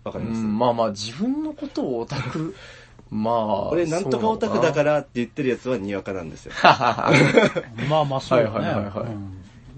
[0.03, 2.55] わかります、うんまあまあ、自分のことをオタク、
[3.09, 3.69] まあ。
[3.69, 6.53] 俺なんとかオタクだかららって言ってるやつはにわかなんですよ。
[7.89, 8.55] まあまあそうだね。
[8.55, 9.34] はいはいはいはいうん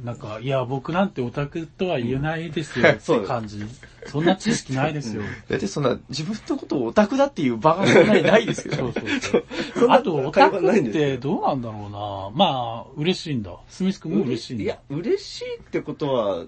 [0.07, 3.61] なんか、いや、僕なんてオタクとは言えないですよって感じ。
[4.05, 5.21] そんな知識ないですよ。
[5.49, 8.93] だってそんな、自分のことをオタクだっていう場がそんなにないですよそうね。
[8.93, 9.43] そう
[9.75, 9.89] そう。
[9.89, 12.31] あと、オタクってどうなんだろうな。
[12.33, 13.51] まあ、嬉しいんだ。
[13.67, 14.63] スミス君も嬉しいんだ。
[14.63, 16.45] いや、嬉しいってことは、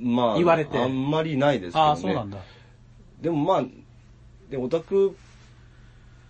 [0.00, 1.88] まあ、言われてあんまりないですけどね。
[1.90, 2.38] ああ、そうなんだ。
[3.20, 3.64] でもまあ、
[4.48, 5.12] でオタクっ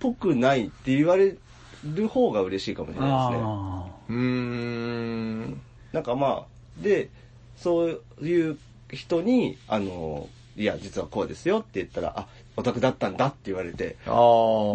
[0.00, 1.36] ぽくないって言われ
[1.84, 3.44] る方が嬉しいかもしれないですね。
[3.44, 5.60] あうーん。
[5.92, 7.08] なんかまあ、で、
[7.56, 8.58] そういう
[8.90, 14.14] 人に、あの、いや、実はこうですよって言ったら、あ、オタクだったんだって言われて、ああ。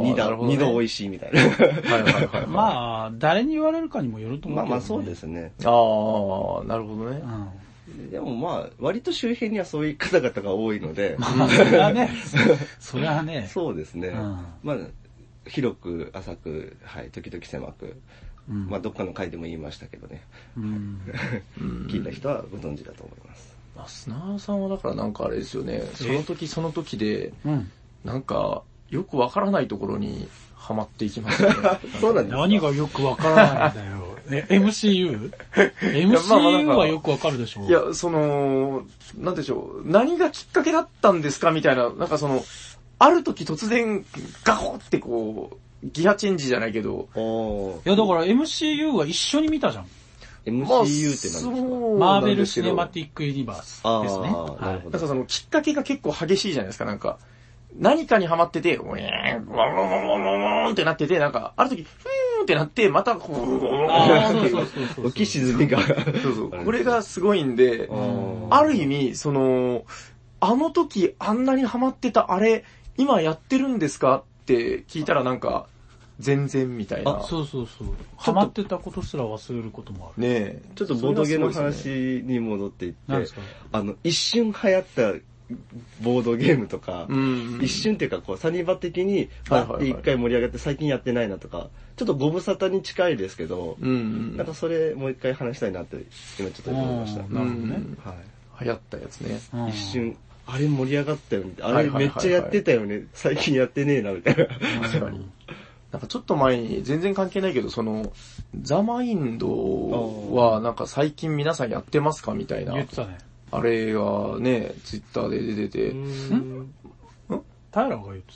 [0.04, 1.42] 二度、なるほどね二度美味しいみたいな。
[1.42, 2.48] はいはいはい。
[2.52, 4.70] まあ、誰に言われるかにもよると思うけど、ね。
[4.70, 5.54] まあまあそうですね。
[5.64, 7.26] ああ、なるほどねう。
[7.26, 8.12] ん。
[8.12, 12.10] でもまあ、割と周辺にはそういう方々が多いので、 まあ、それはね、
[12.80, 13.48] それはね。
[13.52, 14.10] そうですね。
[14.10, 14.78] うんまあ、
[15.48, 17.96] 広く、浅く、はい、時々狭く、
[18.50, 20.24] うんまあ、どっかの回でも言いましたけどね。
[20.58, 21.02] うん。
[21.62, 23.56] うん聞いた人はご存知だと思います。
[23.76, 27.72] まあ、砂川さんはだからなんかあれですよね、その時その時で、うん。
[28.04, 31.56] なんか、よくわからないところにハマっていきますよね。
[32.02, 32.38] そうなんですか？
[32.40, 34.18] 何がよくわからないんだよ。
[34.32, 38.84] え、MCU?MCU まあまあなんかはよくわかるでしょいや、その、
[39.18, 41.52] なんでしょう、何がきっかけだったんですか？
[41.52, 42.44] みたいな、なんかその、
[43.00, 44.06] ある時突然、
[44.44, 49.86] ガホってこう、ギアチェンジじゃないけど、おいや、だから MCU は一緒に見たじゃん。
[50.46, 51.40] MCU まあって何ですか？
[51.40, 54.30] そうマーベル・シネマティック・ユニバースですね。
[54.30, 57.18] はほどなんかそのきっかけが結構激しいじゃないですか、なんか。
[57.78, 65.06] 何かにハマってて、ウィーン、ワンワンワンワンワンワンってなってて、なんか、ある時、フーンってなって、またこう、ああ、そうそうそうそう。
[65.06, 65.80] 浮き沈みが。
[65.80, 66.66] そうそう。
[66.66, 69.84] これがすごいんで、うんある意味、その、
[70.40, 72.64] あの時あんなにハマってたあれ、
[72.98, 74.24] 今やってるんですか
[74.56, 75.68] って聞いたらなんか、
[76.20, 77.20] 全然みたいな。
[77.20, 77.88] あ、そうそうそう。
[78.18, 80.28] ハマってたことすら忘れることもある。
[80.28, 80.62] ねえ。
[80.76, 83.42] ちょっとボードゲーのそれがすごいですね話に戻っていって、何ですか？
[83.72, 85.14] あの、一瞬流行った
[86.02, 87.60] ボードゲームとか、うん。
[87.62, 94.36] 一瞬っていうか、こう、サニバ的に、バッて一回盛り上がって最近やってないなとか、ちょっとご無沙汰に近いですけど、うん。
[94.36, 96.04] なんかそれもう一回話したいなって、
[96.38, 97.24] 今ちょっと思いました。
[97.24, 98.12] うんなるほどねは
[98.62, 98.66] い。
[98.66, 99.40] 流行ったやつね。
[99.54, 100.18] うん一瞬、
[100.52, 101.54] あれ盛り上がったよね。
[101.62, 103.06] あれめっちゃやってたよね。
[103.14, 104.46] 最近やってねえな、みたいな。
[104.82, 105.30] 確かに。
[105.92, 108.12] なんかちょっと前に、全然関係ないけど、その、
[108.62, 112.88] ザ・マインドは、なんか最近皆さんやってますかみたいな言っ。
[112.88, 113.18] てたね。
[113.52, 115.90] あれがね、ツイッターで出てて。
[115.90, 116.74] うん
[117.72, 118.34] タイラーが言って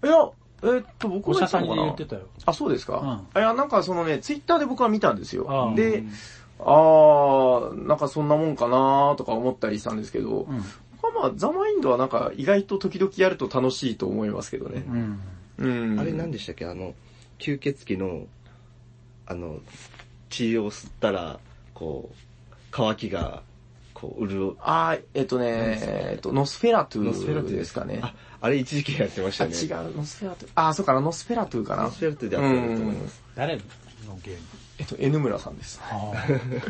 [0.00, 0.08] た。
[0.08, 0.30] いや、
[0.62, 1.92] えーっと、僕お医者さんが言ったのかな？
[1.92, 2.28] に言ってたよ。
[2.46, 5.46] あ、そうですか、うんいや、なんかそのね、ツイッターで僕は見たんですよ。
[5.48, 6.04] ああで、
[6.60, 10.62] あー、なんかそんなもんかなーとか思ったりしたんですけど、うん。
[11.10, 14.84] まあ、 The Mind はなんか意外と時々やると楽しいと思いますけどね。
[14.88, 15.20] うん。
[15.58, 16.00] うん。
[16.00, 16.64] あれ何でしたっけ？
[16.66, 16.94] あの、
[17.38, 18.26] 吸血鬼の、
[19.26, 19.58] あの、
[20.30, 21.38] 血を吸ったら、
[21.74, 23.42] こう、乾きが、
[23.94, 24.56] ここう、潤う。
[24.60, 27.84] あー、えっとね、えっと、ノスフェラトゥノスフェラトゥですか？
[27.84, 28.00] ね。
[28.02, 29.56] あ、あれ一時期やってましあ、たね。
[29.56, 30.48] 違う、ノスフェラトゥ。
[30.56, 31.84] あー、そうかな、ノスフェラトゥかな。
[31.84, 33.22] ノスフェラトゥでやってると思います。
[33.36, 33.62] 誰の
[34.24, 34.40] ゲーム？
[34.78, 35.80] えっと、N 村さんです。
[35.84, 36.12] あ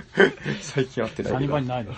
[0.61, 1.25] 最近会ってあ。
[1.25, 1.69] ないけどサニバに。
[1.69, 1.95] ないの？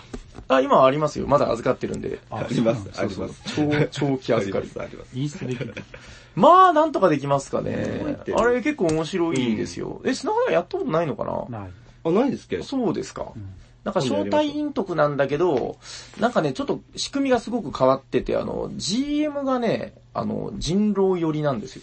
[0.49, 1.27] あ、今はありますよ。
[1.27, 2.19] まだ預かってるんで。
[2.31, 3.43] ああります、あります。
[3.57, 4.67] 長長期預かりあり。
[4.67, 5.19] ます、あります。
[5.19, 5.75] インストできる。
[6.37, 8.31] まあ、なんとかできますかねう。
[8.33, 10.01] んあれ結構面白いですよ。
[10.05, 11.61] え、砂川やったことないのかな？
[11.61, 11.71] ない。
[12.05, 12.63] あ、ないですっけ？
[12.63, 13.23] そうですか。
[13.23, 13.33] ん
[13.85, 15.77] なんか招待陰徳なんだけど、
[16.19, 21.83] なんかね、ちょっと仕組みがすごく変わってて、あの、GM がね、あの、人狼寄りなんですよ。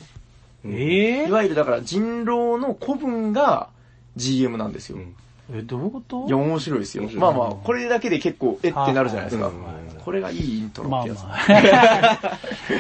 [0.66, 3.70] えいわゆるだから人狼の古文が
[4.16, 4.98] GM なんですよ。
[4.98, 5.16] うん
[5.54, 6.26] え、どういうこと？
[6.28, 9.54] いや、面白いですよまあまあ、これだけで結構、えってなるじゃないですかうん。
[10.04, 11.24] これがいいイントロってやつ。
[11.24, 11.38] まあま
[12.12, 12.38] あ。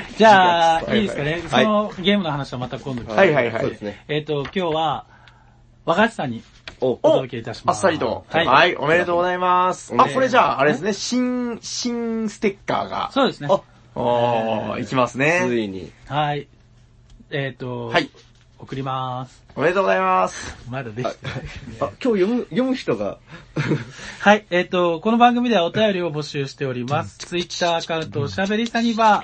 [0.18, 1.32] じゃあ、はいいいですかね？
[1.34, 3.14] はいそのゲームの話はまた今度。
[3.14, 4.04] はいはいはいそうですね。
[4.08, 5.06] えっと、今日は、
[5.86, 6.44] 若林さんに
[6.80, 7.78] お、お届けいたします。
[7.78, 8.26] あっさりと。
[8.30, 8.46] はい。
[8.48, 9.94] はい、おめでとうございます。
[9.98, 13.12] あ、ねこれじゃあ、あれですね、新、新ステッカーが。
[13.14, 13.50] そうですね。
[13.52, 13.62] あ
[13.94, 15.64] おー、いきますつね。
[15.64, 15.92] いに。
[16.08, 16.48] はい。
[17.30, 18.10] えっと、はい。
[18.62, 19.44] 送ります。
[19.56, 20.56] おめでとうございます。
[20.70, 21.36] まだできてない。
[21.82, 23.18] あ、今日読む、読む人が、
[24.20, 24.46] はい。
[24.52, 27.18] えっ、と、この番組ではお便りを募集しております。
[27.18, 29.24] ツイッターアカウントおしゃべりサニバ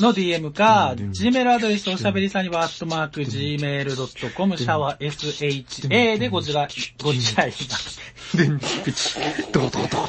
[0.00, 6.68] の DM か、Gmail アドレスおしゃべりサニバーアットマーク Gmail.com シャワー SHA でごじら、
[7.02, 8.00] ご自愛します。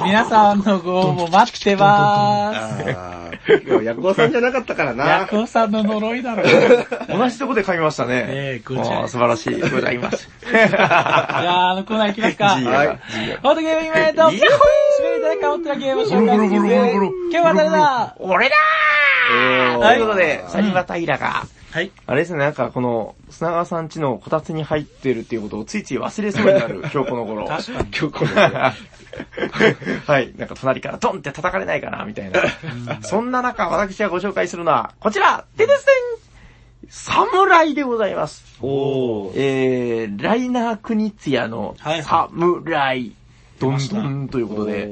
[0.03, 4.97] 皆さんのご応募待ってまあー、今日ヤクオさんじゃなかったからす。
[4.97, 5.05] な。
[5.07, 6.43] ヤクオさんの呪いだろ。
[7.09, 8.25] 同じとこで噛みましたね。
[8.27, 9.59] ええご自愛あー素晴らしい。
[9.59, 10.29] ございます。
[10.41, 12.45] じゃあ、あのコーナー行きますか。
[12.49, 12.87] はい
[13.41, 14.37] ホットゲームイベントヤッホー締
[15.03, 21.91] めて誰かホットなゲームを紹介今日は誰だ俺だーおということで、サニバタイラが、はい。
[22.05, 27.47] あれですね、なんかこの、砂川さんちのこたつに入ってるっていうことをついつい忘れそうになる今日この頃。
[27.47, 27.89] 確かに。
[27.97, 28.31] 今日この、
[30.05, 30.33] はい。
[30.37, 32.41] なんか隣からドンって叩かれないかな、みたいな。
[33.01, 35.91] そんな中、私がご紹介するのは、こちらでですね
[36.89, 38.43] 侍でございます。
[38.61, 39.31] おー。
[39.35, 43.13] えー、ライナー・クニツヤのはい侍。
[43.59, 44.89] どんどんということで。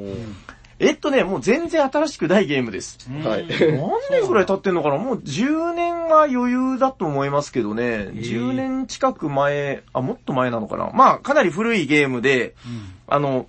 [0.80, 2.97] えっとね、もう全然新しくないゲームです。
[3.23, 3.45] はい。
[3.47, 4.97] 何年くらい経ってんのかな？
[4.97, 7.84] もう10年は余裕だと思いますけどね。
[7.84, 10.89] ー10年近く前、あ、もっと前なのかな？
[10.93, 13.47] まあ、かなり古いゲームで、うんあの、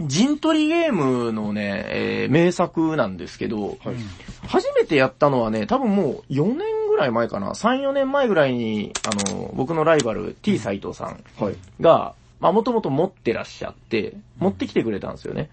[0.00, 3.94] 陣取りゲームのね、えー名作なんですけど、はい
[4.48, 6.58] 初めてやったのはね、多分もう4年
[6.88, 11.54] ぐらい前かな？3、4年前ぐらいに、あの、僕のライバル T 斎藤さんはい。
[11.80, 15.48] が、まあもともと持ってらっしゃって、持ってきてくれたんですよね。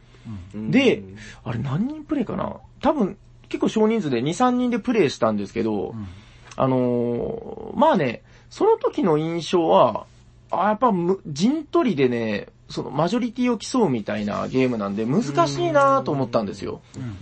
[0.72, 1.04] で、
[1.44, 2.58] あれ何人プレイかな？
[2.82, 3.18] 多分
[3.50, 6.08] 結構少人数で2、3人でプレイしたんですけど、うん。
[6.56, 10.06] あのーまあね、その時の印象は、
[10.52, 16.82] あやっぱむ陣取りでね、そのマジョリティを競うみたいなゲームなんで難しいなと思ったんですよ。
[16.96, 17.18] うん。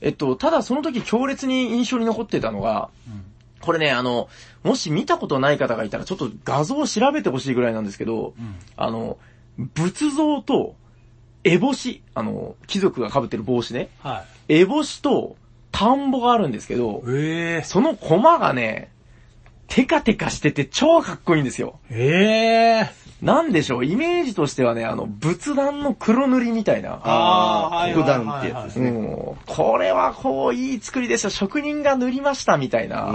[0.00, 3.24] えっと、ただその時強烈に印象に残ってたのが、うん。
[3.60, 4.28] これね、あの、
[4.62, 8.56] もし見たことない方がいたらちょっと画像を調べてほしいぐらいなんですけど、うん。
[8.76, 9.18] あの、
[9.56, 10.76] 仏像と、
[11.46, 13.88] 烏帽子、あの、貴族が被ってる帽子ね。
[14.00, 15.36] は烏帽子と
[15.70, 17.10] 田んぼがあるんですけど、い。
[17.10, 18.90] えその駒がね、
[19.68, 21.78] テカテカしてて超かっこいいんですよ。
[21.90, 27.00] ええなんでしょう、イメージとしてはね、あの、仏壇の黒塗りみたいな。
[27.02, 28.90] あーはい黒段ってやつですね。
[28.90, 31.30] うん、これはこう、いい作りですよ。
[31.30, 33.12] 職人が塗りましたみたいな。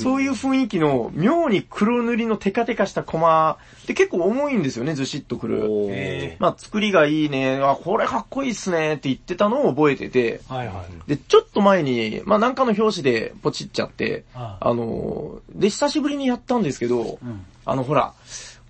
[0.00, 6.36] そういう雰囲気の、妙に黒塗りのテカテカした駒で結構重いんですよね、ずしっとくる。
[6.38, 11.08] まあ、作りがいいね、あ、これかっこいいっすねって言ってたのを覚えてて、はいはい。
[11.08, 17.44] で、ちょっと前に、まあなんかの表紙でポチっちゃって、ああの、で、久しぶりにやったんですけど、うん。
[17.66, 18.14] あの、ほら、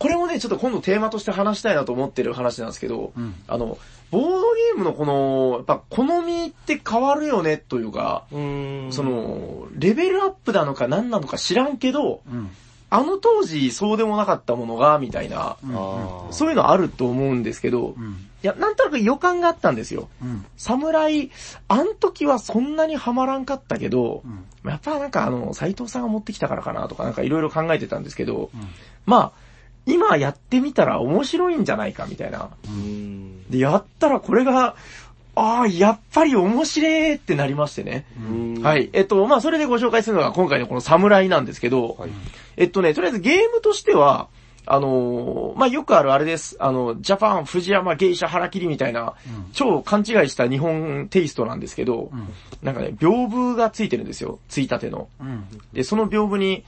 [0.00, 3.76] これもね、ちょっと今度テーマとして話したいなと思ってる話なんですけど、うんあの、
[4.10, 12.48] ボードゲームのこの、やっぱ好みって変わるよねというか、うんそ、の、レベルアップなのか何なのか知らんけど、うん。
[12.92, 18.16] あの当時そうでもなかったものが、みたいな、うんそういうのあると思うんですけど、いうん。
[18.40, 20.08] や、なんとなく予感があったんですよ。
[20.22, 20.46] うん。
[20.56, 21.30] 侍、
[21.68, 24.28] あん時はそんなにはまらんかったけど、う
[24.66, 24.70] ん。
[24.70, 28.68] やっぱなんかあの、斎藤さんが持ってきたからかなとかなんかいろいろ考えてたんですけど、うん。
[29.04, 29.49] まあ、
[29.86, 32.50] 今やってみたら面白いんじゃないかみたいな。
[32.66, 33.48] うん。
[33.50, 34.76] で、やったらこれが、
[35.34, 38.04] ああ、やっぱり面白いってなりましてね。
[38.18, 38.90] うんはい。
[38.92, 42.10] えっと、まあそれでご紹介するのが今回のこの侍なんですけど、はい。
[42.56, 44.28] えっとね、とりあえずゲームとしては、
[44.66, 46.56] あのーまあ、よくあるあれです。
[46.60, 52.28] あの、ジャパン、藤山、芸者、腹切りみたいな、うん超勘違いした日本テイストなんですけど、うん。
[52.62, 54.38] なんかね、屏風がついてるんですよ。
[54.48, 55.08] ついたての。
[55.20, 55.44] うん。
[55.72, 56.64] で、その屏風に、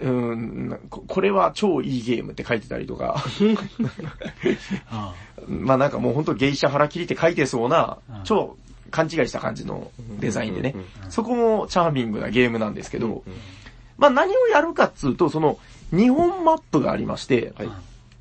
[0.00, 3.16] うん、ここれは超いいゲームって書いてたりとか、
[4.90, 5.14] あ
[5.46, 8.56] まあなんかもうほんと芸者腹切りって書いてそうなうん、超
[8.90, 9.90] 勘違いした感じの
[10.20, 10.74] デザインでね。
[11.08, 13.22] そこもチャーミングなゲームなんですけど、
[13.96, 15.58] まあ何をやるかっつうと、その、
[15.90, 17.70] 日本マップがありまして、はい。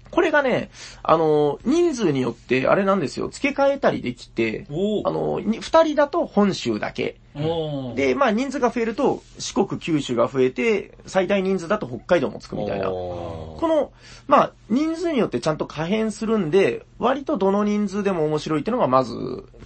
[0.10, 0.70] これがね、
[1.04, 7.18] あの、人数によってあれなんですよ、付け替えたりできて、おあの、に二人だと本州だけ。
[7.40, 12.90] おで、まあ人数が増えると四国、九州が増えて、最大人数だと北海道もつくみたいな。
[12.90, 13.92] おこの、
[14.28, 19.14] まあ、人数によってちゃんと可変するんで、割とどの人数でも面白いっていうのがまず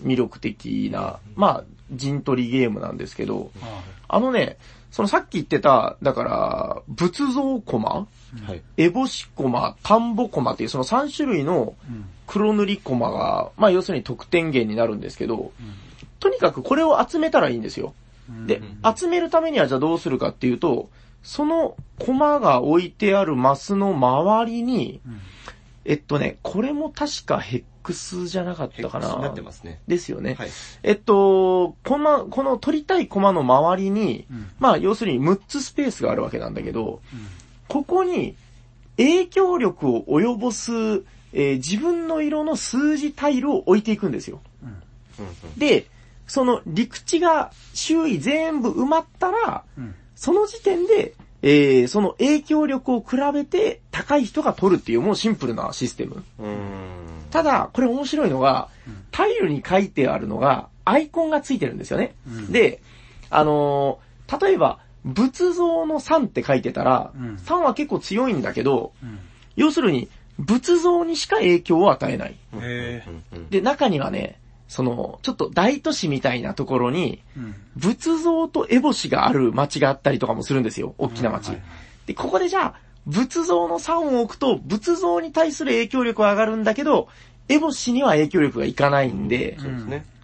[0.03, 3.51] 魅力的な、まあ、陣取りゲームなんですけど、
[4.07, 4.57] あのね、
[4.91, 8.07] そのさっき言ってた、だから、仏像コマ
[8.45, 8.61] はい。
[8.77, 12.05] エボシコマ、田んぼコマっていうその3種類のうん。
[12.27, 15.51] 黒塗りコマが、まあ要するに得点源になるんですけど、
[16.21, 17.93] とにかくこれを集めたらいいんですよ。
[18.45, 18.61] で、
[18.95, 20.89] 集めるためにはじゃあどうするかっていうと、
[21.23, 25.01] そのコマが置いてあるマスの周りに、
[25.83, 29.17] えっとね、これも確かヘックスじゃなかったかな。
[29.17, 29.81] なってますね。
[29.87, 30.35] ですよね。
[30.35, 30.49] はい。
[30.83, 37.01] えっと、この、この取りたいコマの周りに、うんまあ要するに6つスペースがあるわけなんだけど、
[37.67, 38.35] ここに
[38.97, 40.71] 影響力を及ぼす、
[41.33, 44.39] えー自分の色の数字タイルを置いていくんですよ。
[44.63, 44.81] うん
[45.57, 45.85] で、
[46.31, 49.95] その陸地が周囲全部埋まったら、うん。
[50.15, 56.23] その時点で、えーその影響力を比べて高い人が取るっていうもうシンプルなシステム。
[57.31, 58.69] ただ、これ面白いのが、
[59.11, 62.15] タイルに書いてあるのが、アイコンがついてるんですよね。
[62.25, 62.51] うん。
[62.53, 62.81] で、
[63.29, 67.35] あのー例えば、仏像の3って書いてたら、うん。
[67.35, 69.19] 3は結構強いんだけど、うん。
[69.57, 70.07] 要するに、
[70.39, 72.35] 仏像にしか影響を与えない。
[73.49, 74.39] で、中にはね、
[74.71, 80.95] その、ちょっと大都市みたいなところに、うん仏像と烏帽子がある町があったりとかもするんですよ。
[80.97, 81.51] 大きな町。
[82.05, 87.09] で、ここでじゃあ、仏像の3を置くと、仏像に対する影響力は上がるんだけど、
[87.49, 89.57] 烏帽子には影響力がいかないんで。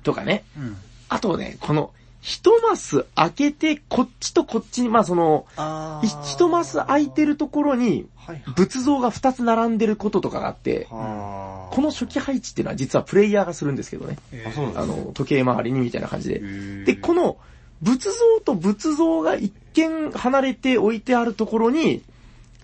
[0.03, 0.45] とかね。
[0.57, 0.77] うん
[1.09, 1.91] あとね、この、
[2.21, 5.45] 一マス開けて、こっちとこっちに、まあその、
[6.25, 8.43] 一マス開いてるところに、はい。
[8.55, 14.17] 仏像が二つ並んでることとかがあって、はこの初期配置っていうのは実はプレイヤーがするんですけどね。
[14.75, 16.39] あ、の、時計回りにみたいな感じで。
[16.39, 17.37] ねで、こ、の
[17.81, 22.01] 仏像と仏像が一見離れて置いてあるところに、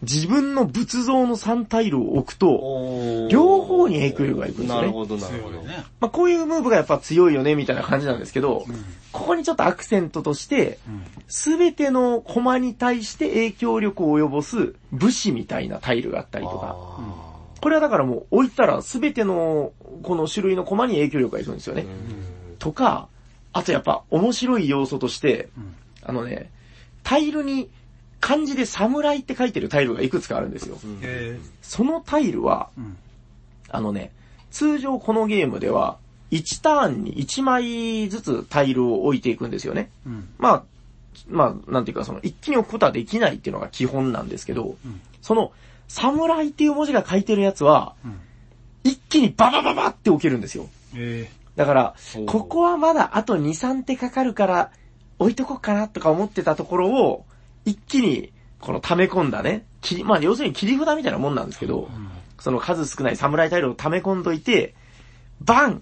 [0.03, 4.81] 自分の仏像の3タイルを置くと、両方に影響力がいくんですよね。
[4.81, 5.63] なるほど、なるほど。
[5.99, 8.65] まあこういうムーブがやっぱ強いよねみたいな感じなんですけど、
[9.11, 10.79] ここにちょっとアクセントとして、
[11.27, 17.23] すべてのコマに対して影響力を及ぼす武士みたいなタイルがあったりとか、あ
[17.61, 19.71] これはだからもう置いたらすべての
[20.03, 21.83] この種類のコマに影響力がいくんですよね。
[21.83, 21.85] ー。
[21.85, 21.89] う
[22.53, 22.57] ん。
[22.59, 23.07] とか、
[23.53, 25.75] あとやっぱ面白い要素として、ん。
[26.03, 26.51] あのね、
[27.03, 27.69] タイルに
[28.23, 30.77] 漢字で侍って書いてるタイルがいくつかあるんですよ。
[31.61, 32.97] そのタイルは、うん。
[33.67, 34.11] あのね、
[34.49, 35.97] 通常このゲームでは、
[36.31, 39.89] 1ターンに1枚ずつタイルを置いていくんですよね。
[40.07, 40.29] うん。
[40.37, 40.63] まあ、
[41.27, 45.01] まあ、なんていうかその一気に置くことはできないっていうのが基本なんですけど、うん。
[45.21, 45.51] その、
[45.89, 48.21] 侍っていう文字が書いてるやつは、うん。
[48.85, 50.69] 一気にババババって置けるんですよ。
[50.95, 51.95] へだから
[52.25, 54.71] ここはまだあと2、3手かかるから、
[55.19, 57.25] 置いとこうかなとか思ってたところを、
[57.65, 59.65] 一気に、この溜め込んだね、
[60.05, 61.89] まあ要するに切り札みたいなもんなんですけど、
[62.39, 64.73] その数少ない侍タイルを溜め込んどいて、
[65.41, 65.81] バン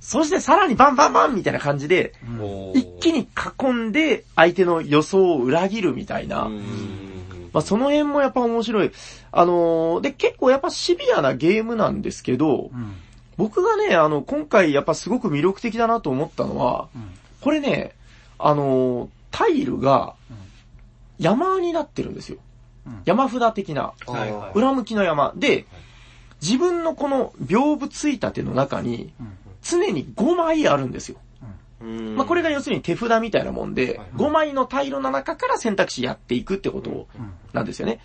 [0.00, 2.14] そしてさらにバンバンバンみたいな感じで、
[2.74, 3.28] 一気に
[3.60, 7.50] 囲んで相手の予想を裏切るみたいな、うん。
[7.52, 8.92] まあその辺もやっぱ面白い。
[9.32, 12.96] あのーで、結構やっぱシビアなゲームなんですけど、うん。
[13.36, 17.10] 僕がね、あの、今回やっぱすごく魅力的だなと思ったのは、うん。
[17.40, 17.92] これね、
[18.38, 20.47] あのータイルがうん
[21.18, 22.38] 山になってるんですよ。
[22.86, 23.92] うん山札的な、
[24.54, 25.32] 裏向きの山。
[25.36, 25.66] で、
[26.40, 31.18] 自分のこの屏風ついたての中に、うん常に5枚あるんですよ。
[31.80, 37.06] うんまあ、これが要するに手札みたいなもんではい、5枚のタイルの中から選択肢やっていくってこと
[37.52, 38.00] なんですよね。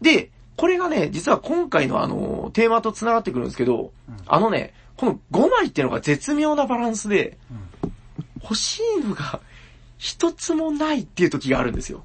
[0.00, 7.38] で、これがね、実は今回のあの、テーマと繋がってくるんですけど、うんあのね、この5枚っていうのが絶妙なバランスで、
[8.42, 9.40] 欲しいのが
[9.98, 12.04] 一つもないっていう時があるんですよ。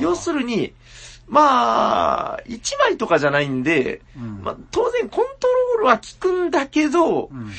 [0.00, 0.72] 要するに、
[1.28, 4.40] まあ、1枚とかじゃないんで、うん。
[4.42, 7.50] まあ、当然コントロールは効くんだけど、うん。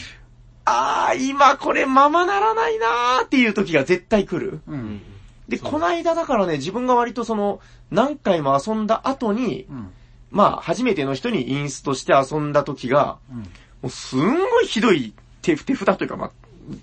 [0.65, 4.61] ああ、今これままならないなーっていう時が絶対来る。
[4.67, 5.01] ううんん
[5.47, 9.91] で、この間だからね、自分が割とその、何回も遊んだ後に、うん。
[10.31, 13.37] まあ、初めての人にインストして遊んだ時が、うん。
[13.37, 13.45] も
[13.83, 16.31] うすんごいひどい手、手札というか、まあ、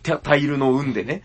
[0.02, 1.22] タタイルの運でね、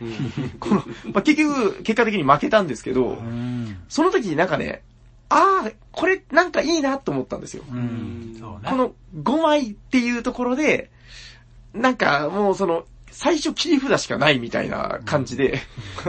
[0.60, 0.84] この、
[1.14, 4.84] まあ、結局、結果的に負けたんですけど、うんその時になんかね、
[5.30, 7.64] ああ、これなんかいいなと思ったんですよ。
[7.64, 8.40] ね。
[8.42, 10.90] この5枚っていうところで、
[11.74, 15.60] なんかもうその、最初切り札しかないみたいな感じで、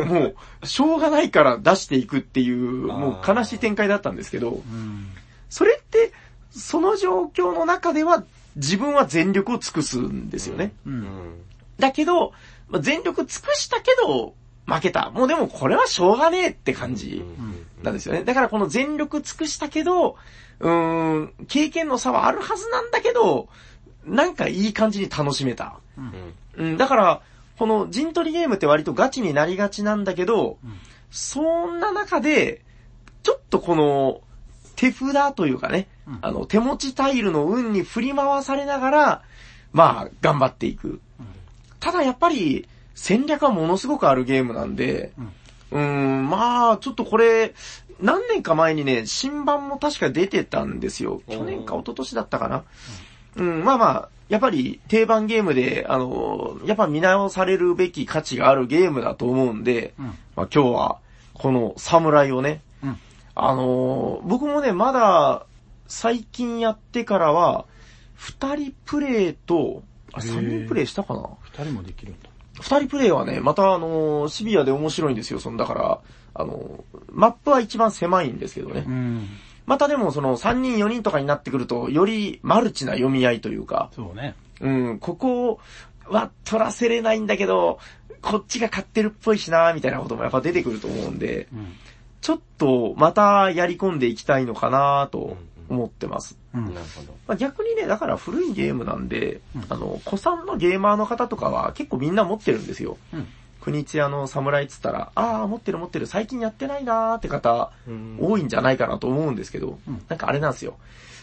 [0.07, 5.09] もう、しょうがないから出していくっていう、もう悲しい展開だったんですけど、うん。
[5.51, 6.12] それって、
[6.51, 8.24] その状況の中では、
[8.57, 10.73] 自分は全力を尽くすんですよね。
[10.87, 10.91] う。
[10.91, 11.05] うんん。
[11.78, 12.32] だけど、
[12.69, 14.35] まあ全力尽くしたけど、
[14.66, 15.11] 負けた。
[15.11, 17.23] もうでもこれはしょうがねえって感じ
[17.82, 18.24] なんですよね。
[18.24, 20.16] だからこの全力尽くしたけど、
[20.61, 23.49] うーん、経験の差はあるはずなんだけど、
[24.05, 25.78] なんかいい感じに楽しめた。
[25.99, 26.35] うん。
[26.57, 27.23] うん、だから、
[27.59, 30.73] この陣取りゲームって割とガチになりがちなんだけど、うん
[31.12, 32.62] そんな中で、
[33.23, 34.23] ちょっとこの、
[34.77, 39.23] 手札というかね、うんあの、手持ちタイルの運に振り回されながら、
[39.73, 41.03] まあ、頑張っていく。
[41.83, 45.13] ただやっぱり、戦略はものすごくあるゲームなんで、
[45.73, 47.55] うーん、まあ、ちょっとこれ、
[48.01, 51.23] 何年か前にね、新版も確か出てたんですよ。
[51.29, 52.63] 去年か一昨年だったかな。
[53.35, 60.07] うん、まあまあ、やっぱり定番ゲームで、あの、やっぱ見直されるべき価値があるゲームだと思うんで、うん。
[60.07, 60.99] まあ今日は、
[61.35, 62.99] この侍をね、うん。
[63.35, 65.47] あのー僕もね、まだ、
[65.89, 67.67] 最近やってからは、
[68.15, 69.83] 二人プレイと、
[70.13, 71.29] あ、三人プレイしたかな？
[71.53, 72.29] 二人もできるんだ。
[72.61, 75.39] 二人プレイはね、またあのーシビアで面白いんですよ。
[75.39, 76.01] その、だから、
[76.35, 78.85] あのーマップは一番狭いんですけどね。
[78.87, 79.29] うん。
[79.66, 84.35] またでもその3人4人とかになってくると、よりマルチな読み合いというか、そうね。
[84.61, 85.61] うん、ここ
[86.07, 87.79] は取らせれないんだけど、
[88.20, 91.74] こっちが勝ってるっぽいしなみたいなこともやっぱ出てくると思うんで、うん。
[92.20, 95.37] ちょっとまたやり込んでいきたいのかなと
[95.73, 96.39] 思ってます。
[96.55, 96.86] うんなる。
[96.94, 97.15] ほど。
[97.27, 102.97] まあ、逆にね、だから古いゲームなんで、うんあの、古参のゲーマーの方とかは結構みんな持ってるんですよ。
[103.12, 103.27] うん。
[103.61, 110.77] 国津屋の侍っつったら、ああ、持ってる持ってる、最近やってないなーって方、うん多いんじゃないかなと思うんですけど、うんなんかあれなんですよ。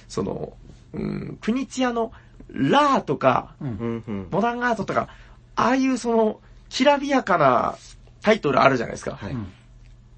[0.07, 0.53] その、
[0.93, 2.11] うん、国津屋の
[2.49, 3.65] ラーとか、う。
[3.65, 4.27] うんんうん。
[4.31, 5.09] モダンアートとか、
[5.55, 6.39] ああいうその、
[6.69, 7.75] きらびやかな
[8.21, 9.15] タイトルあるじゃないですか。
[9.15, 9.35] はい。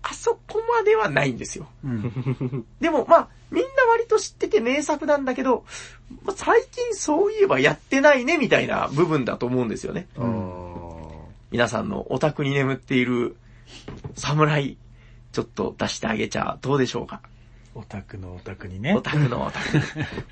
[0.04, 0.12] うん。
[0.12, 1.68] あそこまではないんですよ。
[1.84, 2.66] うん。
[2.80, 5.66] でも、まあ、みんな割と知ってて名作なんだけど、
[6.24, 10.08] まあ、最近そういえばやってないね、みたいな部分だと思うんですよね。
[10.18, 10.62] あー
[11.52, 13.36] 皆さんのオタクに眠っている
[14.16, 14.78] 侍、
[15.34, 17.22] ちょっと出してあげちゃどうでしょうか。
[17.76, 19.02] オタクのオタクにねオ。
[19.02, 19.80] タクのオタク。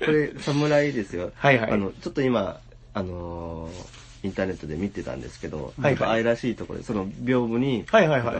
[0.04, 1.30] これ、侍ですよ。
[1.34, 2.60] はいはいあの、ちょっと今、
[2.94, 8.36] あのーインターネットで見てたんですけど、はいはい愛らしいところで、その屏風に、はいはいはい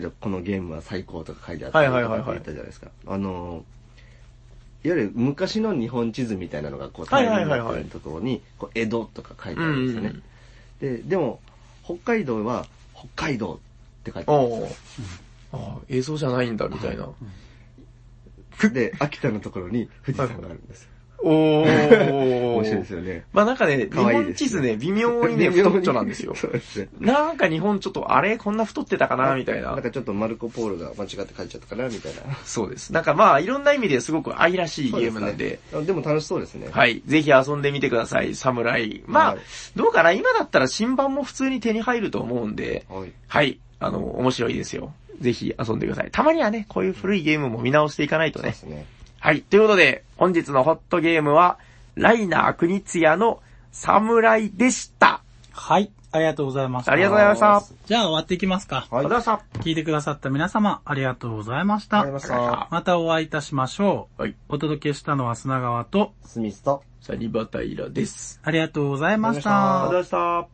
[0.00, 2.88] なんかいろこのゲームは最高とか書いてあっはたいはいはいはいりとかって言ったじゃないですか。
[3.06, 3.64] あの
[4.84, 10.20] いわゆる昔の日本地図みたいなのがこう、はいタイはいはいはいルになってるところに、こう江戸とか書いてあるんですよね。
[10.80, 11.40] で、でも、
[11.84, 12.64] 北海道は、
[12.94, 15.06] 北海道って書いてあるんですよ。
[15.52, 17.08] ああ映像じゃないんだ、みたいな。
[18.72, 20.90] で、秋田のところに富士山があるんですよ。
[21.18, 22.48] おー。
[22.58, 23.24] 面白いですよね。
[23.32, 26.34] まあなんかね、日可愛いですね本地図ね、微妙にね、 太っちょなんですよ。
[26.34, 26.88] そうですね。
[27.00, 29.82] なんか日本ちょっと、あれこんな太ってたかなみたいななん。
[29.82, 32.22] かちょっとマルコ・ポールが間違って書いちゃったかなみたいな。
[32.44, 32.92] そうです。
[32.92, 35.86] なんかまあ、いろんな意味ですごく愛らしいゲームなんで、そうすね。
[35.86, 36.68] でも楽しそうですね。
[36.70, 37.02] はい。
[37.06, 39.02] ぜひ遊んでみてください、サムライ。
[39.06, 39.38] まあはい、
[39.76, 43.12] どうかな今だったら新版も普通に手に入ると思うんで、はい。
[43.26, 43.58] はい。
[43.80, 44.92] あの、面白いですよ。
[45.20, 46.10] ぜひ遊んでください。
[46.10, 48.76] たまにはね、こういう古いゲームも見直していかないとねそうで。
[48.76, 48.86] すね。
[49.20, 49.42] はい。
[49.42, 51.58] ということで、本日のホットゲームは、
[51.94, 53.40] ライナー国津屋の
[53.72, 55.22] サムライでした。
[55.52, 55.90] はい。
[56.10, 56.92] ありがとうございました。
[56.92, 57.62] ありがとうございました。
[57.86, 58.76] じゃあ終わっていきますか。
[58.78, 59.60] ありがとうございました。
[59.60, 62.00] 聞いてくださった皆様、ありがとうございました。
[62.00, 62.68] ありがとうございました。
[62.70, 64.22] またお会いいたしましょう。
[64.22, 64.34] はい。
[64.48, 68.40] お届けしたのは砂川と、スミスと、サニバタイラです。
[68.42, 70.48] ありがとうございましたありがとうございました。